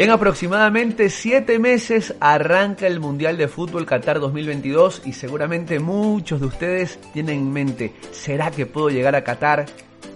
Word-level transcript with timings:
En 0.00 0.08
aproximadamente 0.08 1.10
7 1.10 1.58
meses 1.58 2.14
arranca 2.20 2.86
el 2.86 3.00
Mundial 3.00 3.36
de 3.36 3.48
Fútbol 3.48 3.84
Qatar 3.84 4.18
2022 4.18 5.02
y 5.04 5.12
seguramente 5.12 5.78
muchos 5.78 6.40
de 6.40 6.46
ustedes 6.46 6.98
tienen 7.12 7.40
en 7.40 7.52
mente, 7.52 7.92
¿será 8.10 8.50
que 8.50 8.64
puedo 8.64 8.88
llegar 8.88 9.14
a 9.14 9.24
Qatar? 9.24 9.66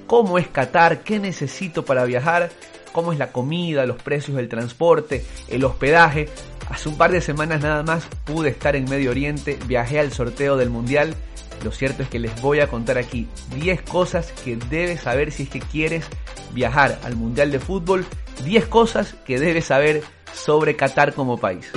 ¿Cómo 0.07 0.38
es 0.38 0.48
Qatar? 0.48 1.01
¿Qué 1.01 1.19
necesito 1.19 1.84
para 1.84 2.07
viajar? 2.07 2.48
¿Cómo 2.93 3.12
es 3.12 3.19
la 3.19 3.30
comida, 3.30 3.84
los 3.84 4.02
precios 4.02 4.38
del 4.38 4.48
transporte, 4.48 5.23
el 5.48 5.62
hospedaje? 5.62 6.30
Hace 6.71 6.88
un 6.88 6.96
par 6.96 7.12
de 7.12 7.21
semanas 7.21 7.60
nada 7.60 7.82
más 7.82 8.07
pude 8.24 8.48
estar 8.48 8.77
en 8.77 8.88
Medio 8.88 9.10
Oriente, 9.10 9.59
viajé 9.66 10.01
al 10.01 10.12
sorteo 10.12 10.57
del 10.57 10.71
Mundial. 10.71 11.15
Lo 11.63 11.71
cierto 11.71 12.03
es 12.03 12.09
que 12.09 12.19
les 12.19 12.41
voy 12.43 12.61
a 12.61 12.67
contar 12.67 12.99
aquí 12.99 13.29
10 13.55 13.83
cosas 13.83 14.33
que 14.45 14.57
debes 14.57 15.02
saber 15.02 15.30
si 15.30 15.45
es 15.45 15.49
que 15.49 15.61
quieres 15.61 16.07
viajar 16.52 16.99
al 17.05 17.16
Mundial 17.16 17.51
de 17.51 17.61
Fútbol 17.61 18.07
10 18.43 18.66
cosas 18.66 19.15
que 19.24 19.38
debes 19.38 19.66
saber 19.66 20.02
sobre 20.33 20.77
Qatar 20.77 21.15
como 21.15 21.38
país. 21.38 21.71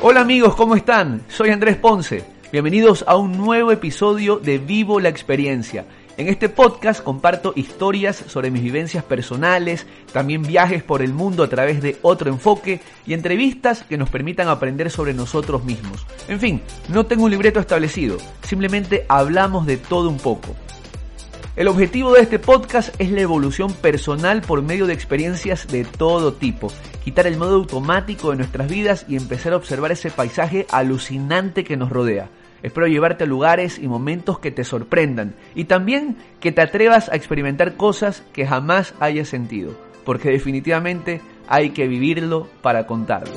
Hola 0.00 0.20
amigos, 0.20 0.56
¿cómo 0.56 0.74
están? 0.74 1.22
Soy 1.28 1.50
Andrés 1.50 1.76
Ponce. 1.76 2.24
Bienvenidos 2.50 3.04
a 3.06 3.16
un 3.16 3.32
nuevo 3.36 3.70
episodio 3.70 4.36
de 4.38 4.58
Vivo 4.58 5.00
la 5.00 5.08
Experiencia. 5.08 5.86
En 6.18 6.28
este 6.28 6.50
podcast 6.50 7.02
comparto 7.02 7.54
historias 7.56 8.16
sobre 8.26 8.50
mis 8.50 8.62
vivencias 8.62 9.02
personales, 9.02 9.86
también 10.12 10.42
viajes 10.42 10.82
por 10.82 11.00
el 11.00 11.14
mundo 11.14 11.42
a 11.42 11.48
través 11.48 11.80
de 11.80 11.96
otro 12.02 12.30
enfoque 12.30 12.82
y 13.06 13.14
entrevistas 13.14 13.82
que 13.84 13.96
nos 13.96 14.10
permitan 14.10 14.48
aprender 14.48 14.90
sobre 14.90 15.14
nosotros 15.14 15.64
mismos. 15.64 16.06
En 16.28 16.38
fin, 16.38 16.60
no 16.88 17.06
tengo 17.06 17.24
un 17.24 17.30
libreto 17.30 17.60
establecido, 17.60 18.18
simplemente 18.42 19.06
hablamos 19.08 19.64
de 19.64 19.78
todo 19.78 20.10
un 20.10 20.18
poco. 20.18 20.54
El 21.56 21.68
objetivo 21.68 22.12
de 22.12 22.20
este 22.20 22.38
podcast 22.38 22.94
es 22.98 23.10
la 23.10 23.22
evolución 23.22 23.72
personal 23.72 24.42
por 24.42 24.60
medio 24.60 24.86
de 24.86 24.92
experiencias 24.92 25.66
de 25.66 25.86
todo 25.86 26.34
tipo, 26.34 26.70
quitar 27.04 27.26
el 27.26 27.38
modo 27.38 27.54
automático 27.54 28.30
de 28.30 28.36
nuestras 28.36 28.68
vidas 28.68 29.06
y 29.08 29.16
empezar 29.16 29.54
a 29.54 29.56
observar 29.56 29.92
ese 29.92 30.10
paisaje 30.10 30.66
alucinante 30.70 31.64
que 31.64 31.78
nos 31.78 31.88
rodea. 31.88 32.28
Espero 32.62 32.86
llevarte 32.86 33.24
a 33.24 33.26
lugares 33.26 33.78
y 33.78 33.88
momentos 33.88 34.38
que 34.38 34.50
te 34.50 34.64
sorprendan 34.64 35.34
y 35.54 35.64
también 35.64 36.16
que 36.40 36.52
te 36.52 36.60
atrevas 36.60 37.08
a 37.08 37.16
experimentar 37.16 37.76
cosas 37.76 38.22
que 38.32 38.46
jamás 38.46 38.94
hayas 39.00 39.28
sentido, 39.28 39.76
porque 40.04 40.30
definitivamente 40.30 41.20
hay 41.48 41.70
que 41.70 41.88
vivirlo 41.88 42.48
para 42.62 42.86
contarlo. 42.86 43.34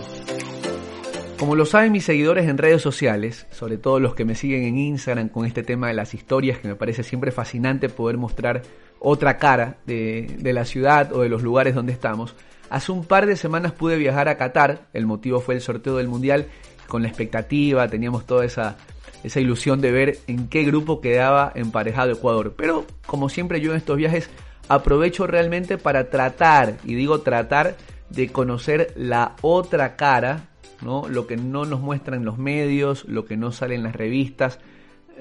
Como 1.40 1.56
lo 1.56 1.66
saben 1.66 1.92
mis 1.92 2.06
seguidores 2.06 2.48
en 2.48 2.58
redes 2.58 2.82
sociales, 2.82 3.46
sobre 3.52 3.78
todo 3.78 4.00
los 4.00 4.16
que 4.16 4.24
me 4.24 4.36
siguen 4.36 4.64
en 4.64 4.78
Instagram 4.78 5.28
con 5.28 5.46
este 5.46 5.64
tema 5.64 5.90
de 5.90 5.94
las 5.94 6.14
historias, 6.14 6.60
que 6.60 6.70
me 6.70 6.76
parece 6.76 7.04
siempre 7.04 7.32
fascinante 7.32 7.90
poder 7.90 8.18
mostrar 8.18 8.62
otra 9.00 9.38
cara 9.38 9.78
de, 9.86 10.38
la 10.42 10.64
ciudad 10.64 11.12
o 11.12 11.22
de 11.22 11.30
los 11.30 11.44
lugares 11.44 11.76
donde 11.76 11.92
estamos, 11.92 12.36
hace 12.70 12.92
un 12.94 13.04
par 13.04 13.26
de 13.26 13.36
semanas 13.36 13.74
pude 13.74 13.98
viajar 13.98 14.30
a 14.30 14.38
Qatar, 14.38 14.88
el 14.94 15.06
motivo 15.06 15.42
fue 15.42 15.56
el 15.56 15.62
sorteo 15.62 15.98
del 15.98 16.08
Mundial, 16.08 16.46
con 16.88 17.02
la 17.02 17.10
expectativa, 17.10 17.88
teníamos 17.90 18.26
toda 18.26 18.46
esa, 18.46 18.78
esa 19.26 19.40
ilusión 19.40 19.82
de 19.82 19.92
ver 19.92 20.18
en 20.28 20.48
qué 20.48 20.64
grupo 20.64 21.02
quedaba 21.02 21.52
emparejado 21.56 22.12
Ecuador. 22.12 22.54
Pero 22.56 22.86
como 23.06 23.30
siempre 23.30 23.62
yo 23.62 23.72
en 23.72 23.78
estos 23.78 23.98
viajes 23.98 24.30
aprovecho 24.68 25.28
realmente 25.28 25.78
para 25.78 26.10
tratar, 26.10 26.78
y 26.84 26.96
digo 26.96 27.22
tratar, 27.22 27.76
de 28.10 28.30
conocer 28.30 28.94
la 28.96 29.36
otra 29.42 29.96
cara 29.96 30.50
lo 30.82 31.26
que 31.28 31.38
no 31.38 31.66
nos 31.66 31.82
muestran 31.82 32.26
los 32.26 32.38
medios, 32.38 33.06
lo 33.06 33.26
que 33.26 33.38
no 33.38 33.52
sale 33.52 33.76
en 33.76 33.84
las 33.84 33.96
revistas, 33.96 34.60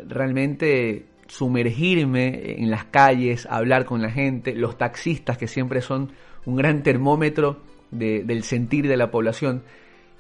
realmente 0.06 1.06
sumergirme 1.26 2.60
en 2.60 2.70
las 2.70 2.84
calles, 2.84 3.47
hablar 3.50 3.87
con 3.87 4.03
la 4.03 4.10
gente, 4.10 4.54
los 4.54 4.76
taxistas 4.76 5.38
que 5.38 5.48
siempre 5.48 5.81
son 5.81 6.12
un 6.44 6.56
gran 6.56 6.82
termómetro 6.82 7.60
del 7.91 8.43
sentir 8.43 8.88
de 8.88 8.97
la 8.97 9.10
población. 9.10 9.62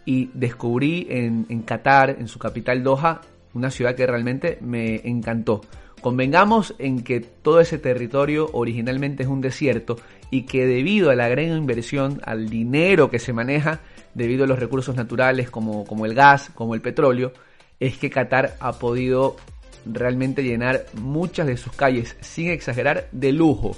Y 0.06 0.30
descubrí 0.34 1.06
en, 1.08 1.46
en 1.48 1.62
Qatar, 1.62 2.16
en 2.18 2.28
su 2.28 2.38
capital 2.38 2.82
Doha, 2.82 3.22
una 3.54 3.70
ciudad 3.70 3.94
que 3.94 4.06
realmente 4.06 4.58
me 4.60 5.00
encantó. 5.04 5.62
Convengamos 6.00 6.74
en 6.78 7.02
que 7.02 7.20
todo 7.20 7.60
ese 7.60 7.78
territorio 7.78 8.50
originalmente 8.52 9.22
es 9.22 9.28
un 9.28 9.40
desierto 9.40 9.96
y 10.30 10.42
que 10.42 10.66
debido 10.66 11.10
a 11.10 11.14
la 11.14 11.28
gran 11.28 11.46
inversión, 11.46 12.20
al 12.24 12.50
dinero 12.50 13.08
que 13.08 13.18
se 13.18 13.32
maneja, 13.32 13.80
debido 14.12 14.44
a 14.44 14.46
los 14.46 14.58
recursos 14.58 14.96
naturales 14.96 15.50
como, 15.50 15.84
como 15.86 16.04
el 16.04 16.14
gas, 16.14 16.50
como 16.54 16.74
el 16.74 16.82
petróleo, 16.82 17.32
es 17.80 17.96
que 17.96 18.10
Qatar 18.10 18.56
ha 18.60 18.74
podido 18.74 19.36
realmente 19.86 20.42
llenar 20.42 20.84
muchas 20.94 21.46
de 21.46 21.56
sus 21.56 21.72
calles, 21.72 22.16
sin 22.20 22.50
exagerar, 22.50 23.08
de 23.12 23.32
lujo, 23.32 23.76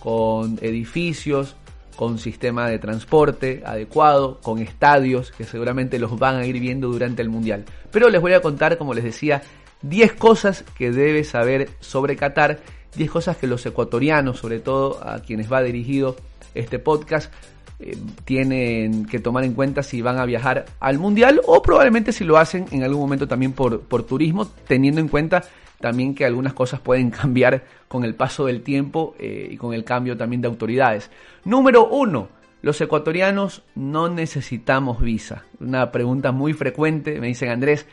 con 0.00 0.58
edificios, 0.60 1.56
con 1.96 2.18
sistema 2.18 2.68
de 2.68 2.78
transporte 2.78 3.62
adecuado, 3.64 4.40
con 4.42 4.58
estadios 4.58 5.32
que 5.32 5.44
seguramente 5.44 5.98
los 5.98 6.18
van 6.18 6.36
a 6.36 6.46
ir 6.46 6.58
viendo 6.60 6.88
durante 6.88 7.22
el 7.22 7.28
Mundial. 7.28 7.64
Pero 7.90 8.08
les 8.08 8.20
voy 8.20 8.32
a 8.32 8.40
contar, 8.40 8.78
como 8.78 8.94
les 8.94 9.04
decía, 9.04 9.42
10 9.82 10.12
cosas 10.14 10.64
que 10.76 10.90
debes 10.90 11.28
saber 11.28 11.70
sobre 11.80 12.16
Qatar, 12.16 12.60
10 12.96 13.10
cosas 13.10 13.36
que 13.36 13.46
los 13.46 13.64
ecuatorianos, 13.66 14.38
sobre 14.38 14.60
todo 14.60 15.02
a 15.06 15.20
quienes 15.20 15.52
va 15.52 15.62
dirigido 15.62 16.16
este 16.54 16.78
podcast, 16.78 17.32
eh, 17.80 17.96
tienen 18.24 19.04
que 19.06 19.18
tomar 19.18 19.44
en 19.44 19.52
cuenta 19.52 19.82
si 19.82 20.00
van 20.00 20.18
a 20.18 20.24
viajar 20.24 20.64
al 20.80 20.98
mundial 20.98 21.40
o 21.44 21.60
probablemente 21.60 22.12
si 22.12 22.24
lo 22.24 22.38
hacen 22.38 22.66
en 22.70 22.84
algún 22.84 23.00
momento 23.00 23.26
también 23.26 23.52
por, 23.52 23.80
por 23.80 24.04
turismo, 24.04 24.46
teniendo 24.66 25.00
en 25.00 25.08
cuenta 25.08 25.44
también 25.80 26.14
que 26.14 26.24
algunas 26.24 26.52
cosas 26.52 26.80
pueden 26.80 27.10
cambiar 27.22 27.64
con 27.88 28.04
el 28.04 28.14
paso 28.14 28.46
del 28.46 28.62
tiempo 28.62 29.14
eh, 29.18 29.48
y 29.50 29.56
con 29.56 29.74
el 29.74 29.84
cambio 29.84 30.16
también 30.16 30.42
de 30.42 30.48
autoridades. 30.48 31.10
Número 31.44 31.86
uno, 31.86 32.28
los 32.62 32.80
ecuatorianos 32.80 33.62
no 33.74 34.08
necesitamos 34.08 35.00
visa. 35.00 35.44
Una 35.60 35.92
pregunta 35.92 36.32
muy 36.32 36.54
frecuente, 36.54 37.20
me 37.20 37.26
dicen 37.26 37.50
Andrés, 37.50 37.86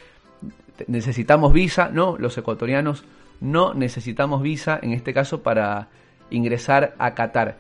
¿necesitamos 0.88 1.52
visa? 1.54 1.90
No, 1.92 2.18
los 2.18 2.38
ecuatorianos 2.38 3.04
no 3.42 3.74
necesitamos 3.74 4.42
visa 4.42 4.80
en 4.82 4.94
este 4.94 5.14
caso 5.14 5.44
para 5.44 5.90
ingresar 6.30 6.96
a 7.00 7.14
Qatar. 7.14 7.58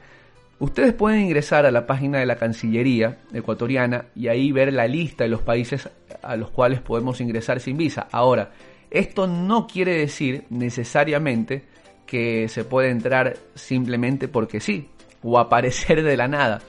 Ustedes 0.59 0.93
pueden 0.93 1.21
ingresar 1.21 1.65
a 1.65 1.71
la 1.71 1.87
página 1.87 2.19
de 2.19 2.27
la 2.27 2.35
Cancillería 2.35 3.17
ecuatoriana 3.33 4.05
y 4.15 4.27
ahí 4.27 4.51
ver 4.51 4.71
la 4.71 4.87
lista 4.87 5.23
de 5.23 5.29
los 5.31 5.41
países 5.41 5.89
a 6.21 6.35
los 6.35 6.51
cuales 6.51 6.81
podemos 6.81 7.19
ingresar 7.19 7.59
sin 7.59 7.77
visa. 7.77 8.07
Ahora, 8.11 8.51
esto 8.91 9.25
no 9.25 9.67
quiere 9.67 9.97
decir 9.97 10.45
necesariamente 10.49 11.63
que 12.05 12.49
se 12.49 12.65
puede 12.65 12.89
entrar 12.89 13.37
simplemente 13.55 14.27
porque 14.27 14.59
sí 14.59 14.89
o 15.23 15.39
aparecer 15.39 16.03
de 16.03 16.17
la 16.17 16.27
nada. 16.27 16.61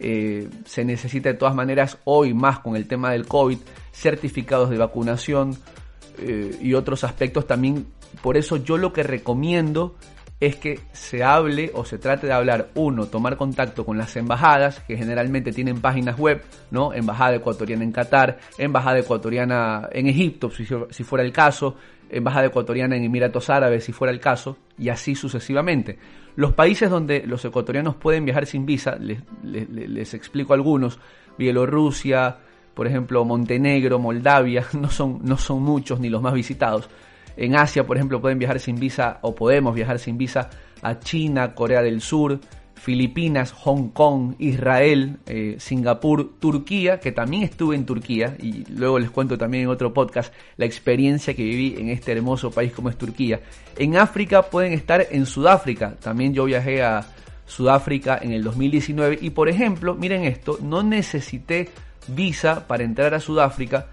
Eh, 0.00 0.48
se 0.64 0.84
necesita 0.84 1.30
de 1.30 1.34
todas 1.34 1.56
maneras 1.56 1.98
hoy 2.04 2.32
más 2.32 2.60
con 2.60 2.76
el 2.76 2.86
tema 2.86 3.10
del 3.10 3.26
COVID, 3.26 3.58
certificados 3.92 4.70
de 4.70 4.78
vacunación 4.78 5.58
eh, 6.18 6.56
y 6.60 6.74
otros 6.74 7.02
aspectos 7.02 7.46
también. 7.46 7.86
Por 8.22 8.36
eso 8.36 8.56
yo 8.56 8.76
lo 8.76 8.92
que 8.92 9.02
recomiendo 9.02 9.96
es 10.40 10.56
que 10.56 10.80
se 10.92 11.24
hable 11.24 11.70
o 11.74 11.84
se 11.84 11.98
trate 11.98 12.28
de 12.28 12.32
hablar, 12.32 12.68
uno, 12.74 13.06
tomar 13.06 13.36
contacto 13.36 13.84
con 13.84 13.98
las 13.98 14.14
embajadas, 14.16 14.80
que 14.80 14.96
generalmente 14.96 15.52
tienen 15.52 15.80
páginas 15.80 16.16
web, 16.16 16.42
¿no? 16.70 16.92
Embajada 16.92 17.34
ecuatoriana 17.34 17.82
en 17.82 17.92
Qatar, 17.92 18.38
embajada 18.56 19.00
ecuatoriana 19.00 19.88
en 19.90 20.06
Egipto, 20.06 20.50
si, 20.50 20.64
fuera 21.04 21.24
el 21.24 21.32
caso, 21.32 21.74
embajada 22.08 22.46
ecuatoriana 22.46 22.96
en 22.96 23.04
Emiratos 23.04 23.50
Árabes, 23.50 23.84
si 23.84 23.92
fuera 23.92 24.12
el 24.12 24.20
caso, 24.20 24.58
y 24.78 24.90
así 24.90 25.16
sucesivamente. 25.16 25.98
Los 26.36 26.52
países 26.52 26.88
donde 26.88 27.26
los 27.26 27.44
ecuatorianos 27.44 27.96
pueden 27.96 28.24
viajar 28.24 28.46
sin 28.46 28.64
visa, 28.64 28.96
les, 28.96 29.18
les 29.42 30.14
explico 30.14 30.54
algunos, 30.54 31.00
Bielorrusia, 31.36 32.36
por 32.74 32.86
ejemplo, 32.86 33.24
Montenegro, 33.24 33.98
Moldavia, 33.98 34.64
no 34.74 34.88
son, 34.88 35.18
no 35.24 35.36
son 35.36 35.64
muchos 35.64 35.98
ni 35.98 36.08
los 36.08 36.22
más 36.22 36.32
visitados 36.32 36.88
en 37.38 37.56
Asia, 37.56 37.86
por 37.86 37.96
ejemplo, 37.96 38.20
pueden 38.20 38.38
viajar 38.38 38.58
sin 38.60 38.78
visa 38.78 39.18
o 39.22 39.34
podemos 39.34 39.74
viajar 39.74 39.98
sin 39.98 40.18
visa 40.18 40.50
a 40.82 40.98
China, 40.98 41.54
Corea 41.54 41.82
del 41.82 42.00
Sur, 42.00 42.40
Filipinas, 42.74 43.52
Hong 43.52 43.90
Kong, 43.90 44.34
Israel, 44.38 45.18
eh, 45.26 45.56
Singapur, 45.58 46.38
Turquía, 46.38 47.00
que 47.00 47.12
también 47.12 47.42
estuve 47.42 47.76
en 47.76 47.86
Turquía 47.86 48.36
y 48.40 48.64
luego 48.72 48.98
les 48.98 49.10
cuento 49.10 49.36
también 49.38 49.64
en 49.64 49.68
otro 49.68 49.92
podcast 49.92 50.32
la 50.56 50.64
experiencia 50.64 51.34
que 51.34 51.42
viví 51.42 51.76
en 51.78 51.90
este 51.90 52.12
hermoso 52.12 52.50
país 52.50 52.72
como 52.72 52.88
es 52.88 52.96
Turquía. 52.96 53.40
En 53.76 53.96
África 53.96 54.42
pueden 54.42 54.72
estar 54.72 55.06
en 55.10 55.26
Sudáfrica, 55.26 55.96
también 56.00 56.34
yo 56.34 56.44
viajé 56.44 56.82
a 56.82 57.06
Sudáfrica 57.46 58.18
en 58.20 58.32
el 58.32 58.42
2019 58.42 59.18
y 59.20 59.30
por 59.30 59.48
ejemplo, 59.48 59.94
miren 59.94 60.24
esto, 60.24 60.58
no 60.62 60.82
necesité 60.82 61.68
visa 62.08 62.66
para 62.66 62.84
entrar 62.84 63.14
a 63.14 63.20
Sudáfrica, 63.20 63.86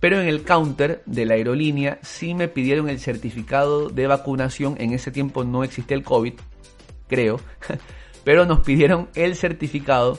pero 0.00 0.20
en 0.20 0.26
el 0.26 0.42
counter 0.42 1.02
de 1.06 1.26
la 1.26 1.34
aerolínea 1.34 1.98
sí 2.02 2.34
me 2.34 2.48
pidieron 2.48 2.88
el 2.88 2.98
certificado 2.98 3.90
de 3.90 4.06
vacunación, 4.06 4.76
en 4.78 4.92
ese 4.92 5.10
tiempo 5.10 5.44
no 5.44 5.62
existía 5.62 5.96
el 5.96 6.02
COVID, 6.02 6.34
creo. 7.06 7.40
pero 8.24 8.46
nos 8.46 8.60
pidieron 8.60 9.08
el 9.14 9.36
certificado 9.36 10.18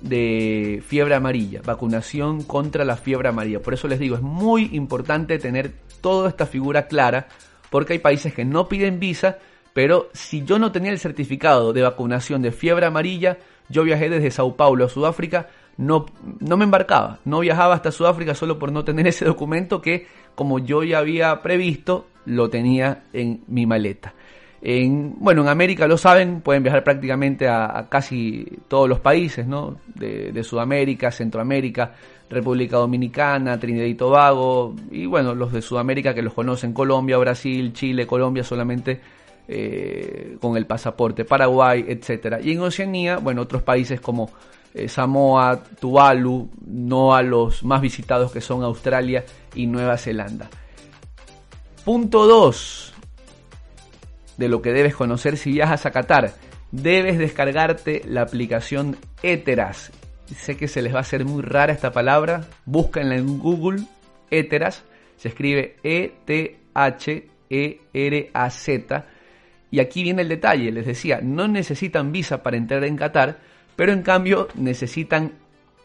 de 0.00 0.82
fiebre 0.86 1.14
amarilla, 1.14 1.62
vacunación 1.64 2.42
contra 2.42 2.84
la 2.84 2.96
fiebre 2.96 3.28
amarilla. 3.28 3.60
Por 3.60 3.74
eso 3.74 3.88
les 3.88 3.98
digo, 3.98 4.16
es 4.16 4.22
muy 4.22 4.70
importante 4.72 5.38
tener 5.38 5.72
toda 6.00 6.28
esta 6.28 6.46
figura 6.46 6.86
clara, 6.86 7.28
porque 7.70 7.94
hay 7.94 7.98
países 7.98 8.34
que 8.34 8.44
no 8.44 8.68
piden 8.68 9.00
visa, 9.00 9.38
pero 9.72 10.08
si 10.12 10.44
yo 10.44 10.58
no 10.58 10.72
tenía 10.72 10.90
el 10.90 10.98
certificado 10.98 11.72
de 11.72 11.82
vacunación 11.82 12.42
de 12.42 12.52
fiebre 12.52 12.86
amarilla, 12.86 13.38
yo 13.68 13.82
viajé 13.82 14.08
desde 14.08 14.30
Sao 14.30 14.56
Paulo 14.56 14.84
a 14.84 14.88
Sudáfrica, 14.88 15.48
no, 15.78 16.06
no 16.40 16.56
me 16.56 16.64
embarcaba, 16.64 17.18
no 17.24 17.40
viajaba 17.40 17.74
hasta 17.74 17.92
Sudáfrica 17.92 18.34
solo 18.34 18.58
por 18.58 18.72
no 18.72 18.84
tener 18.84 19.06
ese 19.08 19.24
documento 19.24 19.80
que, 19.80 20.06
como 20.34 20.58
yo 20.58 20.82
ya 20.82 20.98
había 20.98 21.40
previsto, 21.42 22.06
lo 22.24 22.48
tenía 22.50 23.04
en 23.12 23.42
mi 23.48 23.66
maleta. 23.66 24.14
En, 24.62 25.14
bueno, 25.20 25.42
en 25.42 25.48
América 25.48 25.86
lo 25.86 25.96
saben, 25.96 26.40
pueden 26.40 26.62
viajar 26.62 26.82
prácticamente 26.82 27.46
a, 27.46 27.86
casi 27.88 28.46
todos 28.68 28.88
los 28.88 29.00
países, 29.00 29.46
¿no? 29.46 29.76
De, 29.94 30.42
Sudamérica, 30.42 31.10
Centroamérica, 31.10 31.94
República 32.28 32.78
Dominicana, 32.78 33.60
Trinidad 33.60 33.84
y 33.84 33.94
Tobago, 33.94 34.74
y 34.90 35.06
bueno, 35.06 35.34
los 35.34 35.52
de 35.52 35.62
Sudamérica 35.62 36.14
que 36.14 36.22
los 36.22 36.34
conocen, 36.34 36.72
Colombia, 36.72 37.18
Brasil, 37.18 37.72
Chile, 37.74 38.06
Colombia 38.06 38.42
solamente 38.42 39.00
eh, 39.48 40.36
con 40.40 40.56
el 40.56 40.66
pasaporte, 40.66 41.24
Paraguay, 41.24 41.84
etcétera. 41.88 42.40
Y 42.42 42.52
en 42.52 42.60
Oceanía, 42.60 43.18
bueno, 43.18 43.42
otros 43.42 43.62
países 43.62 44.00
como 44.00 44.30
eh, 44.74 44.88
Samoa, 44.88 45.62
Tuvalu, 45.80 46.50
no 46.66 47.14
a 47.14 47.22
los 47.22 47.62
más 47.64 47.80
visitados 47.80 48.32
que 48.32 48.40
son 48.40 48.62
Australia 48.62 49.24
y 49.54 49.66
Nueva 49.66 49.96
Zelanda. 49.96 50.50
Punto 51.84 52.26
2 52.26 52.94
de 54.36 54.48
lo 54.48 54.60
que 54.62 54.72
debes 54.72 54.94
conocer 54.94 55.36
si 55.36 55.52
viajas 55.52 55.86
a 55.86 55.90
Qatar. 55.92 56.34
Debes 56.72 57.18
descargarte 57.18 58.02
la 58.06 58.22
aplicación 58.22 58.96
Eteras. 59.22 59.92
Sé 60.26 60.56
que 60.56 60.66
se 60.68 60.82
les 60.82 60.92
va 60.92 60.98
a 60.98 61.02
hacer 61.02 61.24
muy 61.24 61.42
rara 61.42 61.72
esta 61.72 61.92
palabra. 61.92 62.44
Búsquenla 62.64 63.16
en 63.16 63.38
Google. 63.38 63.84
Eteras. 64.30 64.84
Se 65.16 65.28
escribe 65.28 65.76
E-T-H-E-R-A-Z. 65.82 66.26
Y 69.70 69.80
aquí 69.80 70.02
viene 70.02 70.22
el 70.22 70.28
detalle. 70.28 70.72
Les 70.72 70.86
decía, 70.86 71.20
no 71.22 71.46
necesitan 71.48 72.12
visa 72.12 72.42
para 72.42 72.56
entrar 72.56 72.84
en 72.84 72.96
Qatar, 72.96 73.38
pero 73.74 73.92
en 73.92 74.02
cambio 74.02 74.48
necesitan 74.54 75.32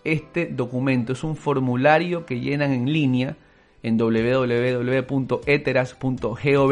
este 0.04 0.48
documento. 0.48 1.14
Es 1.14 1.24
un 1.24 1.36
formulario 1.36 2.26
que 2.26 2.40
llenan 2.40 2.74
en 2.74 2.92
línea 2.92 3.38
en 3.84 3.98
www.eteras.gov 3.98 6.72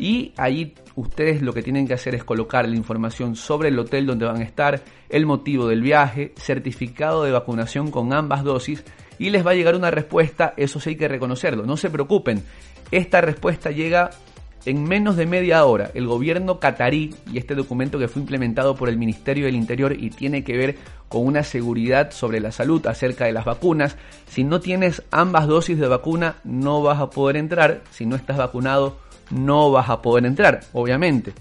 y 0.00 0.32
ahí 0.38 0.74
ustedes 0.96 1.42
lo 1.42 1.52
que 1.52 1.62
tienen 1.62 1.86
que 1.86 1.92
hacer 1.92 2.14
es 2.14 2.24
colocar 2.24 2.66
la 2.66 2.74
información 2.74 3.36
sobre 3.36 3.68
el 3.68 3.78
hotel 3.78 4.06
donde 4.06 4.24
van 4.24 4.38
a 4.38 4.44
estar, 4.44 4.80
el 5.10 5.26
motivo 5.26 5.68
del 5.68 5.82
viaje, 5.82 6.32
certificado 6.36 7.24
de 7.24 7.32
vacunación 7.32 7.90
con 7.90 8.14
ambas 8.14 8.42
dosis 8.42 8.82
y 9.18 9.28
les 9.28 9.46
va 9.46 9.50
a 9.50 9.54
llegar 9.54 9.76
una 9.76 9.90
respuesta, 9.90 10.54
eso 10.56 10.80
sí 10.80 10.90
hay 10.90 10.96
que 10.96 11.06
reconocerlo, 11.06 11.66
no 11.66 11.76
se 11.76 11.90
preocupen, 11.90 12.42
esta 12.90 13.20
respuesta 13.20 13.70
llega 13.70 14.08
en 14.64 14.84
menos 14.84 15.16
de 15.16 15.26
media 15.26 15.64
hora. 15.64 15.90
El 15.94 16.06
gobierno 16.06 16.60
catarí 16.60 17.14
y 17.32 17.38
este 17.38 17.54
documento 17.54 17.98
que 17.98 18.08
fue 18.08 18.22
implementado 18.22 18.74
por 18.74 18.88
el 18.88 18.96
Ministerio 18.96 19.46
del 19.46 19.56
Interior 19.56 19.92
y 19.98 20.10
tiene 20.10 20.44
que 20.44 20.56
ver 20.56 20.76
con 21.08 21.26
una 21.26 21.42
seguridad 21.42 22.12
sobre 22.12 22.40
la 22.40 22.52
salud 22.52 22.86
acerca 22.86 23.24
de 23.24 23.32
las 23.32 23.44
vacunas, 23.44 23.96
si 24.28 24.44
no 24.44 24.60
tienes 24.60 25.02
ambas 25.10 25.48
dosis 25.48 25.78
de 25.78 25.88
vacuna 25.88 26.36
no 26.44 26.82
vas 26.82 27.00
a 27.00 27.10
poder 27.10 27.36
entrar, 27.36 27.82
si 27.90 28.06
no 28.06 28.14
estás 28.16 28.36
vacunado 28.36 28.96
no 29.30 29.70
vas 29.70 29.88
a 29.88 30.02
poder 30.02 30.26
entrar, 30.26 30.60
obviamente. 30.72 31.32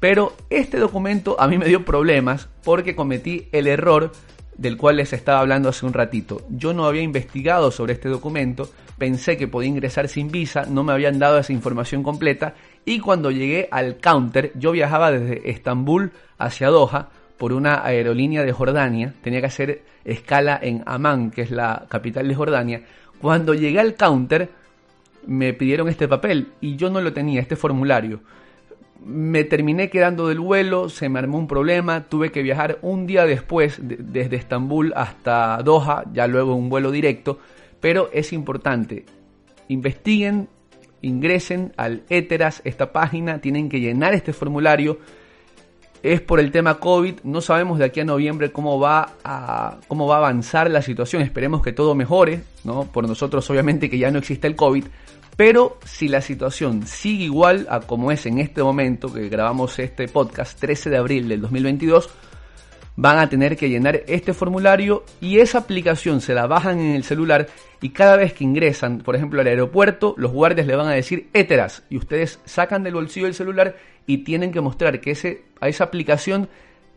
Pero 0.00 0.34
este 0.50 0.78
documento 0.78 1.36
a 1.38 1.46
mí 1.46 1.58
me 1.58 1.66
dio 1.66 1.84
problemas 1.84 2.48
porque 2.64 2.96
cometí 2.96 3.48
el 3.52 3.66
error 3.66 4.12
del 4.56 4.76
cual 4.76 4.96
les 4.96 5.12
estaba 5.12 5.40
hablando 5.40 5.68
hace 5.68 5.86
un 5.86 5.92
ratito. 5.92 6.42
Yo 6.50 6.72
no 6.72 6.86
había 6.86 7.02
investigado 7.02 7.70
sobre 7.70 7.94
este 7.94 8.08
documento, 8.08 8.70
pensé 8.98 9.36
que 9.36 9.48
podía 9.48 9.70
ingresar 9.70 10.08
sin 10.08 10.30
visa, 10.30 10.66
no 10.68 10.84
me 10.84 10.92
habían 10.92 11.18
dado 11.18 11.38
esa 11.38 11.52
información 11.52 12.02
completa 12.02 12.54
y 12.84 13.00
cuando 13.00 13.30
llegué 13.30 13.68
al 13.70 13.98
counter, 13.98 14.52
yo 14.54 14.72
viajaba 14.72 15.10
desde 15.10 15.50
Estambul 15.50 16.12
hacia 16.38 16.68
Doha 16.68 17.08
por 17.38 17.52
una 17.52 17.84
aerolínea 17.84 18.44
de 18.44 18.52
Jordania, 18.52 19.14
tenía 19.22 19.40
que 19.40 19.46
hacer 19.46 19.82
escala 20.04 20.58
en 20.62 20.82
Amán, 20.86 21.30
que 21.30 21.42
es 21.42 21.50
la 21.50 21.86
capital 21.88 22.28
de 22.28 22.34
Jordania. 22.34 22.82
Cuando 23.20 23.54
llegué 23.54 23.80
al 23.80 23.94
counter, 23.94 24.50
me 25.26 25.52
pidieron 25.52 25.88
este 25.88 26.08
papel 26.08 26.52
y 26.60 26.76
yo 26.76 26.90
no 26.90 27.00
lo 27.00 27.12
tenía, 27.12 27.40
este 27.40 27.56
formulario. 27.56 28.20
Me 29.04 29.44
terminé 29.44 29.90
quedando 29.90 30.28
del 30.28 30.38
vuelo, 30.38 30.88
se 30.88 31.08
me 31.08 31.18
armó 31.18 31.38
un 31.38 31.48
problema, 31.48 32.04
tuve 32.04 32.30
que 32.30 32.42
viajar 32.42 32.78
un 32.82 33.06
día 33.06 33.26
después 33.26 33.80
desde 33.82 34.36
Estambul 34.36 34.92
hasta 34.94 35.60
Doha, 35.64 36.04
ya 36.12 36.26
luego 36.28 36.54
un 36.54 36.68
vuelo 36.68 36.92
directo, 36.92 37.38
pero 37.80 38.10
es 38.12 38.32
importante, 38.32 39.04
investiguen, 39.66 40.48
ingresen 41.00 41.72
al 41.76 42.04
Eteras, 42.10 42.62
esta 42.64 42.92
página, 42.92 43.40
tienen 43.40 43.68
que 43.68 43.80
llenar 43.80 44.14
este 44.14 44.32
formulario, 44.32 44.98
es 46.02 46.20
por 46.20 46.40
el 46.40 46.50
tema 46.50 46.78
COVID. 46.78 47.20
No 47.22 47.40
sabemos 47.40 47.78
de 47.78 47.84
aquí 47.84 48.00
a 48.00 48.04
noviembre 48.04 48.50
cómo 48.50 48.78
va 48.78 49.14
a, 49.24 49.78
cómo 49.88 50.06
va 50.06 50.16
a 50.16 50.18
avanzar 50.18 50.70
la 50.70 50.82
situación. 50.82 51.22
Esperemos 51.22 51.62
que 51.62 51.72
todo 51.72 51.94
mejore, 51.94 52.42
¿no? 52.64 52.84
Por 52.84 53.06
nosotros, 53.06 53.48
obviamente, 53.50 53.88
que 53.88 53.98
ya 53.98 54.10
no 54.10 54.18
existe 54.18 54.46
el 54.46 54.56
COVID. 54.56 54.84
Pero 55.44 55.76
si 55.84 56.06
la 56.06 56.20
situación 56.20 56.86
sigue 56.86 57.24
igual 57.24 57.66
a 57.68 57.80
como 57.80 58.12
es 58.12 58.26
en 58.26 58.38
este 58.38 58.62
momento, 58.62 59.12
que 59.12 59.28
grabamos 59.28 59.76
este 59.80 60.06
podcast 60.06 60.56
13 60.60 60.88
de 60.88 60.96
abril 60.96 61.28
del 61.28 61.40
2022, 61.40 62.10
van 62.94 63.18
a 63.18 63.28
tener 63.28 63.56
que 63.56 63.68
llenar 63.68 64.04
este 64.06 64.34
formulario 64.34 65.04
y 65.20 65.40
esa 65.40 65.58
aplicación 65.58 66.20
se 66.20 66.34
la 66.34 66.46
bajan 66.46 66.78
en 66.78 66.94
el 66.94 67.02
celular 67.02 67.48
y 67.80 67.88
cada 67.88 68.16
vez 68.16 68.34
que 68.34 68.44
ingresan, 68.44 68.98
por 68.98 69.16
ejemplo, 69.16 69.40
al 69.40 69.48
aeropuerto, 69.48 70.14
los 70.16 70.30
guardias 70.30 70.68
le 70.68 70.76
van 70.76 70.86
a 70.86 70.92
decir 70.92 71.28
éteras 71.32 71.82
y 71.90 71.96
ustedes 71.96 72.38
sacan 72.44 72.84
del 72.84 72.94
bolsillo 72.94 73.26
el 73.26 73.34
celular 73.34 73.74
y 74.06 74.18
tienen 74.18 74.52
que 74.52 74.60
mostrar 74.60 75.00
que 75.00 75.10
ese, 75.10 75.42
a 75.60 75.66
esa 75.66 75.82
aplicación 75.82 76.48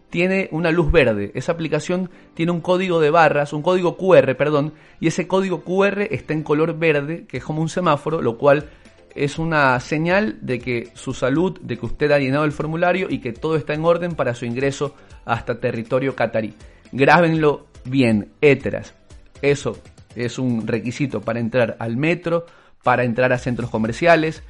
tiene 0.09 0.49
una 0.51 0.71
luz 0.71 0.91
verde. 0.91 1.31
Esa 1.35 1.51
aplicación 1.51 2.09
tiene 2.33 2.51
un 2.51 2.61
código 2.61 2.99
de 2.99 3.09
barras, 3.09 3.53
un 3.53 3.61
código 3.61 3.97
QR, 3.97 4.35
perdón, 4.35 4.73
y 4.99 5.07
ese 5.07 5.27
código 5.27 5.63
QR 5.63 6.03
está 6.11 6.33
en 6.33 6.43
color 6.43 6.77
verde, 6.77 7.25
que 7.27 7.37
es 7.37 7.43
como 7.43 7.61
un 7.61 7.69
semáforo, 7.69 8.21
lo 8.21 8.37
cual 8.37 8.69
es 9.15 9.39
una 9.39 9.79
señal 9.79 10.37
de 10.41 10.59
que 10.59 10.89
su 10.93 11.13
salud, 11.13 11.57
de 11.61 11.77
que 11.77 11.85
usted 11.85 12.11
ha 12.11 12.19
llenado 12.19 12.43
el 12.43 12.51
formulario 12.51 13.07
y 13.09 13.19
que 13.19 13.31
todo 13.31 13.55
está 13.55 13.73
en 13.73 13.85
orden 13.85 14.13
para 14.13 14.35
su 14.35 14.45
ingreso 14.45 14.93
hasta 15.23 15.59
territorio 15.59 16.15
catarí. 16.15 16.53
Grábenlo 16.91 17.67
bien, 17.85 18.29
éteras. 18.41 18.93
Eso 19.41 19.77
es 20.15 20.37
un 20.37 20.67
requisito 20.67 21.21
para 21.21 21.39
entrar 21.39 21.77
al 21.79 21.97
metro, 21.97 22.45
para 22.83 23.03
entrar 23.03 23.31
a 23.31 23.37
centros 23.37 23.69
comerciales. 23.69 24.43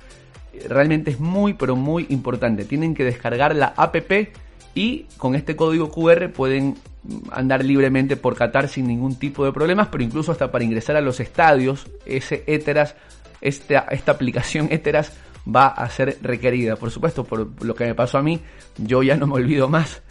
Realmente 0.67 1.11
es 1.11 1.19
muy, 1.19 1.53
pero 1.53 1.75
muy 1.75 2.07
importante. 2.09 2.65
Tienen 2.65 2.95
que 2.95 3.03
descargar 3.03 3.55
la 3.55 3.73
APP 3.75 4.29
y 4.75 5.05
con 5.17 5.35
este 5.35 5.55
código 5.55 5.89
QR 5.89 6.29
pueden 6.31 6.75
andar 7.31 7.63
libremente 7.63 8.17
por 8.17 8.35
Qatar 8.35 8.67
sin 8.67 8.87
ningún 8.87 9.15
tipo 9.17 9.45
de 9.45 9.51
problemas, 9.51 9.87
pero 9.87 10.03
incluso 10.03 10.31
hasta 10.31 10.51
para 10.51 10.63
ingresar 10.63 10.97
a 10.97 11.01
los 11.01 11.19
estadios, 11.19 11.87
ese 12.05 12.43
Eteras, 12.45 12.95
esta, 13.41 13.87
esta 13.89 14.11
aplicación 14.11 14.67
Eteras 14.69 15.13
va 15.47 15.67
a 15.67 15.89
ser 15.89 16.17
requerida. 16.21 16.75
Por 16.75 16.91
supuesto, 16.91 17.23
por 17.23 17.63
lo 17.63 17.75
que 17.75 17.85
me 17.85 17.95
pasó 17.95 18.17
a 18.17 18.21
mí, 18.21 18.41
yo 18.77 19.01
ya 19.01 19.15
no 19.15 19.27
me 19.27 19.35
olvido 19.35 19.69
más. 19.69 20.01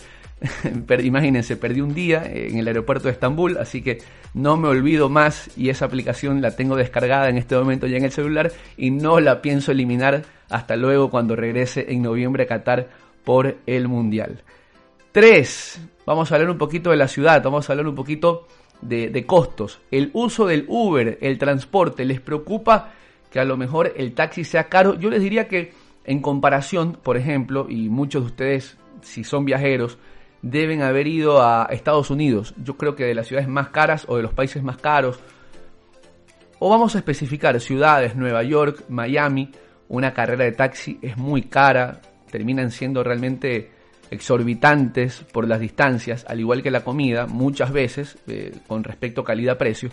Imagínense, 1.02 1.56
perdí 1.56 1.80
un 1.80 1.94
día 1.94 2.24
en 2.24 2.58
el 2.58 2.66
aeropuerto 2.66 3.08
de 3.08 3.12
Estambul, 3.12 3.58
así 3.58 3.82
que 3.82 3.98
no 4.32 4.56
me 4.56 4.68
olvido 4.68 5.08
más 5.08 5.50
y 5.56 5.68
esa 5.68 5.84
aplicación 5.84 6.42
la 6.42 6.56
tengo 6.56 6.76
descargada 6.76 7.28
en 7.28 7.38
este 7.38 7.56
momento 7.56 7.86
ya 7.86 7.98
en 7.98 8.04
el 8.04 8.12
celular 8.12 8.52
y 8.76 8.90
no 8.90 9.20
la 9.20 9.42
pienso 9.42 9.72
eliminar 9.72 10.24
hasta 10.50 10.76
luego 10.76 11.10
cuando 11.10 11.36
regrese 11.36 11.86
en 11.92 12.02
noviembre 12.02 12.44
a 12.44 12.46
Qatar 12.46 12.88
por 13.24 13.56
el 13.66 13.88
Mundial. 13.88 14.42
3. 15.12 15.80
Vamos 16.06 16.30
a 16.30 16.34
hablar 16.34 16.50
un 16.50 16.58
poquito 16.58 16.90
de 16.90 16.96
la 16.96 17.08
ciudad, 17.08 17.42
vamos 17.42 17.68
a 17.68 17.72
hablar 17.72 17.86
un 17.86 17.94
poquito 17.94 18.46
de, 18.80 19.24
costos. 19.26 19.80
El 19.90 20.10
uso 20.12 20.46
del 20.46 20.66
Uber, 20.68 21.18
el 21.20 21.38
transporte, 21.38 22.04
¿les 22.04 22.20
preocupa 22.20 22.92
que 23.30 23.40
a 23.40 23.44
lo 23.44 23.56
mejor 23.56 23.92
el 23.96 24.12
taxi 24.14 24.44
sea 24.44 24.64
caro? 24.64 24.94
Yo 24.98 25.10
les 25.10 25.22
diría 25.22 25.48
que 25.48 25.72
en 26.04 26.20
comparación, 26.20 26.98
por 27.02 27.16
ejemplo, 27.16 27.66
y 27.68 27.88
muchos 27.88 28.22
de 28.22 28.26
ustedes, 28.26 28.76
si 29.00 29.24
son 29.24 29.44
viajeros, 29.44 29.98
deben 30.42 30.82
haber 30.82 31.06
ido 31.06 31.42
a 31.42 31.68
Estados 31.70 32.10
Unidos. 32.10 32.54
Yo 32.62 32.76
creo 32.76 32.94
que 32.94 33.04
de 33.04 33.14
las 33.14 33.26
ciudades 33.26 33.48
más 33.48 33.68
caras 33.68 34.04
o 34.08 34.16
de 34.16 34.22
los 34.22 34.34
países 34.34 34.62
más 34.62 34.76
caros. 34.76 35.18
O 36.58 36.68
vamos 36.68 36.94
a 36.94 36.98
especificar 36.98 37.58
ciudades, 37.60 38.14
Nueva 38.14 38.42
York, 38.42 38.84
Miami. 38.88 39.50
Una 39.88 40.12
carrera 40.12 40.44
de 40.44 40.52
taxi 40.52 40.98
es 41.02 41.16
muy 41.16 41.42
cara, 41.42 42.00
terminan 42.34 42.72
siendo 42.72 43.04
realmente 43.04 43.70
exorbitantes 44.10 45.22
por 45.30 45.46
las 45.46 45.60
distancias, 45.60 46.24
al 46.28 46.40
igual 46.40 46.64
que 46.64 46.72
la 46.72 46.82
comida, 46.82 47.28
muchas 47.28 47.70
veces, 47.70 48.18
eh, 48.26 48.52
con 48.66 48.82
respecto 48.82 49.20
a 49.20 49.24
calidad-precio. 49.24 49.90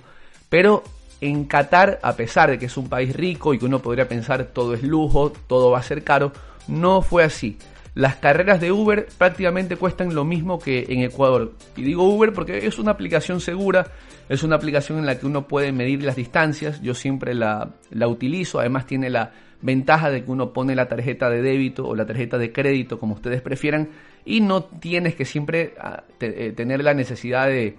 Pero 0.50 0.84
en 1.22 1.46
Qatar, 1.46 2.00
a 2.02 2.16
pesar 2.16 2.50
de 2.50 2.58
que 2.58 2.66
es 2.66 2.78
un 2.78 2.90
país 2.90 3.16
rico 3.16 3.54
y 3.54 3.60
que 3.60 3.66
uno 3.66 3.78
podría 3.78 4.08
pensar 4.08 4.46
todo 4.46 4.74
es 4.74 4.82
lujo, 4.82 5.32
todo 5.46 5.70
va 5.70 5.78
a 5.78 5.84
ser 5.84 6.04
caro, 6.04 6.32
no 6.68 7.04
fue 7.04 7.24
así. 7.24 7.60
Las 7.94 8.16
carreras 8.16 8.60
de 8.60 8.72
Uber 8.72 9.08
prácticamente 9.20 9.76
cuestan 9.76 10.16
lo 10.16 10.26
mismo 10.26 10.58
que 10.58 10.88
en 10.90 11.04
Ecuador. 11.04 11.54
Y 11.76 11.84
digo 11.84 12.10
Uber 12.10 12.34
porque 12.34 12.66
es 12.66 12.80
una 12.80 12.90
aplicación 12.90 13.40
segura, 13.40 13.86
es 14.30 14.42
una 14.42 14.56
aplicación 14.56 14.98
en 14.98 15.06
la 15.06 15.20
que 15.20 15.28
uno 15.28 15.48
puede 15.48 15.72
medir 15.72 16.02
las 16.02 16.16
distancias. 16.16 16.82
Yo 16.82 16.96
siempre 16.96 17.36
la, 17.36 17.70
la 17.92 18.08
utilizo, 18.08 18.60
además 18.60 18.88
tiene 18.88 19.12
la 19.12 19.32
ventaja 19.62 20.10
de 20.10 20.24
que 20.24 20.32
uno 20.32 20.54
pone 20.54 20.76
la 20.76 20.88
tarjeta 20.88 21.30
de 21.30 21.42
débito 21.42 21.88
o 21.88 21.96
la 21.96 22.06
tarjeta 22.06 22.38
de 22.38 22.52
crédito, 22.52 23.00
como 23.00 23.16
ustedes 23.16 23.42
prefieran, 23.42 23.90
y 24.26 24.42
no 24.42 24.64
tienes 24.64 25.16
que 25.16 25.26
siempre 25.26 25.74
ah, 25.80 26.04
eh, 26.20 26.54
tener 26.56 26.84
la 26.84 26.94
necesidad 26.94 27.48
de, 27.48 27.76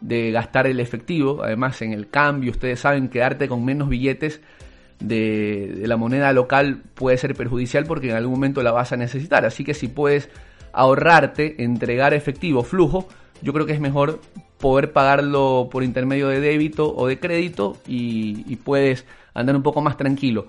gastar 0.00 0.66
el 0.66 0.80
efectivo. 0.80 1.42
Además, 1.42 1.80
en 1.82 1.92
el 1.92 2.08
cambio, 2.08 2.50
ustedes 2.50 2.80
saben, 2.80 3.08
quedarte 3.08 3.48
con 3.48 3.64
menos 3.64 3.88
billetes 3.88 4.40
de, 5.00 5.82
la 5.84 5.96
moneda 5.96 6.32
local 6.32 6.82
puede 6.94 7.18
ser 7.18 7.34
perjudicial 7.34 7.84
porque 7.84 8.10
en 8.10 8.16
algún 8.16 8.34
momento 8.34 8.62
la 8.62 8.72
vas 8.72 8.92
a 8.92 8.96
necesitar. 8.96 9.44
Así 9.44 9.64
que 9.64 9.74
si 9.74 9.88
puedes 9.88 10.28
ahorrarte, 10.72 11.62
entregar 11.62 12.14
efectivo, 12.14 12.62
flujo, 12.62 13.08
yo 13.42 13.52
creo 13.52 13.66
que 13.66 13.72
es 13.72 13.80
mejor 13.80 14.20
poder 14.58 14.92
pagarlo 14.92 15.68
por 15.70 15.84
intermedio 15.84 16.28
de 16.28 16.40
débito 16.40 16.94
o 16.94 17.06
de 17.06 17.18
crédito 17.18 17.76
y, 17.86 18.56
puedes 18.56 19.04
andar 19.34 19.56
un 19.56 19.62
poco 19.62 19.80
más 19.80 19.96
tranquilo. 19.96 20.46